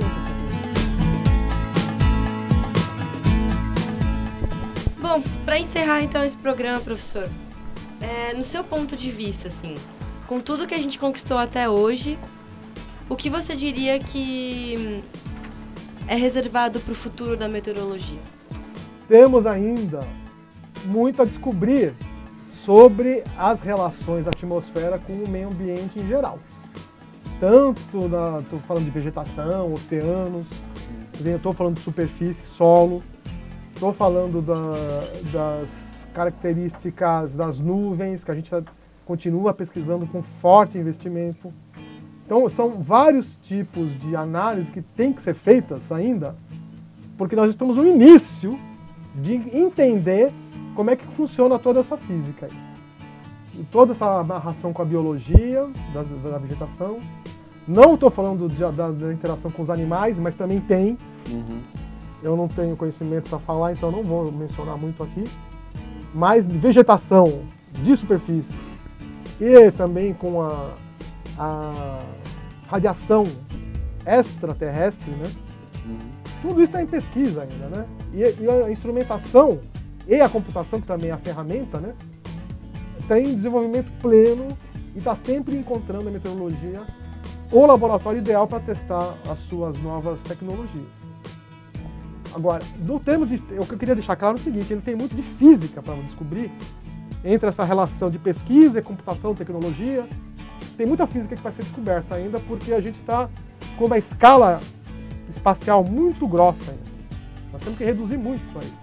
[4.99, 7.29] Bom, pra encerrar então esse programa, professor,
[8.01, 9.75] é, no seu ponto de vista, assim,
[10.27, 12.17] com tudo que a gente conquistou até hoje,
[13.10, 15.01] o que você diria que hum,
[16.08, 18.20] é reservado pro futuro da meteorologia?
[19.08, 20.01] Temos ainda
[20.86, 21.93] muito a descobrir
[22.66, 26.39] sobre as relações da atmosfera com o meio ambiente em geral.
[27.39, 30.47] Tanto na, tô falando de vegetação, oceanos,
[31.24, 33.03] estou falando de superfície, solo,
[33.74, 35.70] estou falando da- das
[36.14, 38.64] características das nuvens, que a gente tá-
[39.06, 41.53] continua pesquisando com forte investimento.
[42.26, 46.36] Então, são vários tipos de análise que têm que ser feitas ainda,
[47.17, 48.57] porque nós estamos no início
[49.13, 50.32] de entender
[50.73, 52.57] como é que funciona toda essa física aí.
[53.59, 56.97] E toda essa amarração com a biologia das- da, vegetação.
[57.67, 60.97] Não estou falando de- da, da interação com os animais, mas também tem.
[61.32, 61.61] Uhum.
[62.21, 65.23] Eu não tenho conhecimento para falar, então não vou mencionar muito aqui.
[66.13, 67.43] Mas vegetação
[67.84, 68.53] de superfície
[69.39, 70.69] e também com a,
[71.38, 71.99] a
[72.67, 73.25] radiação
[74.05, 75.31] extraterrestre, né?
[75.86, 75.99] Uhum.
[76.41, 77.86] Tudo isso está em pesquisa ainda, né?
[78.13, 79.59] E, e a instrumentação
[80.07, 81.93] e a computação, que também é a ferramenta, né?
[82.99, 84.57] Está em desenvolvimento pleno
[84.93, 86.83] e está sempre encontrando a meteorologia
[87.51, 90.88] o laboratório ideal para testar as suas novas tecnologias.
[92.33, 93.36] Agora, no termo de.
[93.36, 95.95] O que eu queria deixar claro é o seguinte: ele tem muito de física para
[95.95, 96.51] descobrir
[97.23, 100.05] entre essa relação de pesquisa, computação, tecnologia.
[100.78, 103.30] Tem muita física que vai ser descoberta ainda, porque a gente está
[103.78, 104.60] com uma escala
[105.30, 106.84] espacial muito grossa ainda.
[107.53, 108.74] Nós temos que reduzir muito isso aí.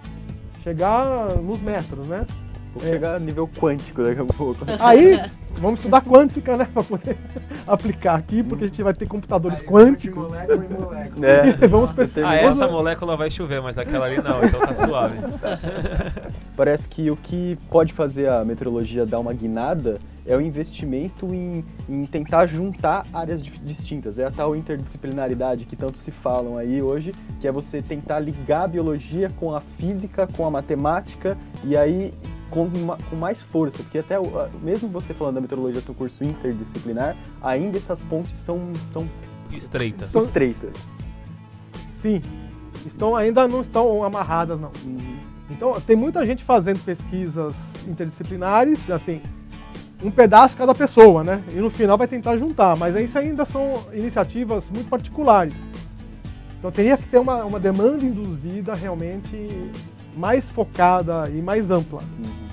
[0.63, 2.25] Chegar nos metros, né?
[2.73, 2.89] Vou É.
[2.91, 4.65] chegar a nível quântico daqui a pouco.
[4.79, 5.21] Aí,
[5.59, 6.65] vamos estudar quântica, né?
[6.73, 7.15] Para poder
[7.67, 10.23] aplicar aqui, porque a gente vai ter computadores Aí, quânticos.
[10.23, 11.27] De molécula em molécula.
[11.27, 11.53] É.
[11.67, 12.29] Vamos pesquisar.
[12.29, 15.17] Ah, essa molécula vai chover, mas aquela ali não, então tá suave.
[16.55, 21.63] Parece que o que pode fazer a meteorologia dar uma guinada é o investimento em,
[21.89, 24.17] em tentar juntar áreas di- distintas.
[24.19, 28.63] É a tal interdisciplinaridade que tanto se falam aí hoje, que é você tentar ligar
[28.63, 32.13] a biologia com a física, com a matemática e aí
[32.49, 35.95] com, ma- com mais força, porque até o- mesmo você falando da meteorologia ser um
[35.95, 38.59] curso interdisciplinar, ainda essas pontes são,
[38.93, 39.07] são
[39.51, 40.09] Estreitas.
[40.09, 40.73] Então- Estreitas.
[41.95, 42.21] Sim.
[42.85, 44.71] Estão, ainda não estão amarradas, não.
[44.85, 45.15] Uhum.
[45.49, 47.53] Então, tem muita gente fazendo pesquisas
[47.87, 49.21] interdisciplinares, assim,
[50.03, 51.41] um pedaço cada pessoa, né?
[51.53, 55.53] E no final vai tentar juntar, mas isso ainda são iniciativas muito particulares.
[56.59, 59.49] Então, teria que ter uma, uma demanda induzida realmente
[60.15, 62.01] mais focada e mais ampla.
[62.01, 62.43] Uhum.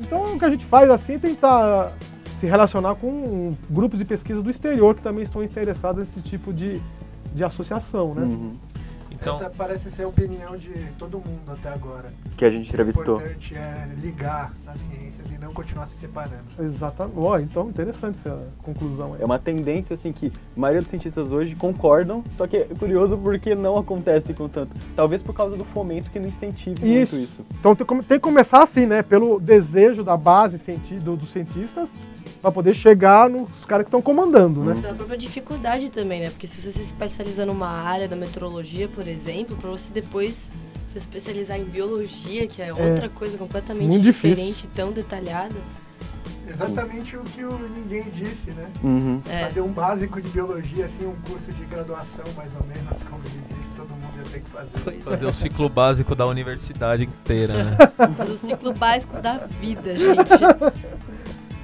[0.00, 1.92] Então, o que a gente faz assim é tentar
[2.40, 6.80] se relacionar com grupos de pesquisa do exterior que também estão interessados nesse tipo de,
[7.32, 8.22] de associação, né?
[8.22, 8.56] Uhum.
[9.20, 12.12] Então, Essa parece ser a opinião de todo mundo até agora.
[12.36, 13.16] Que a gente O entrevistou.
[13.16, 16.44] importante é ligar as ciências e não continuar se separando.
[16.58, 17.18] Exatamente.
[17.18, 19.22] Ó, então, interessante essa conclusão aí.
[19.22, 23.16] É uma tendência assim que a maioria dos cientistas hoje concordam, só que é curioso
[23.16, 24.72] porque não acontece com tanto.
[24.96, 27.16] Talvez por causa do fomento que não incentive Isso.
[27.16, 27.44] muito isso.
[27.58, 29.02] Então tem, que começar assim, né?
[29.02, 31.88] Pelo desejo da base dos cientistas
[32.40, 34.78] para poder chegar nos caras que estão comandando, né?
[34.80, 36.30] Pela própria dificuldade também, né?
[36.30, 40.48] Porque se você se especializa numa área da meteorologia, por exemplo, para você depois
[40.92, 45.54] se especializar em biologia, que é outra coisa completamente diferente, tão detalhada.
[46.46, 48.70] Exatamente o que o ninguém disse, né?
[48.82, 49.20] Uhum.
[49.28, 49.44] É.
[49.44, 53.42] Fazer um básico de biologia, assim, um curso de graduação, mais ou menos, como ele
[53.48, 54.70] disse, todo mundo ia ter que fazer.
[54.84, 55.00] Pois é.
[55.00, 57.76] fazer o ciclo básico da universidade inteira, né?
[58.16, 60.30] Fazer o ciclo básico da vida, gente.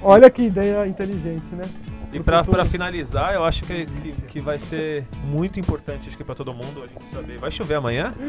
[0.01, 1.63] Olha que ideia inteligente, né?
[2.13, 6.23] E pra, pra finalizar, eu acho que, que, que vai ser muito importante, acho que
[6.23, 7.37] pra todo mundo, a gente saber.
[7.37, 8.11] Vai chover amanhã?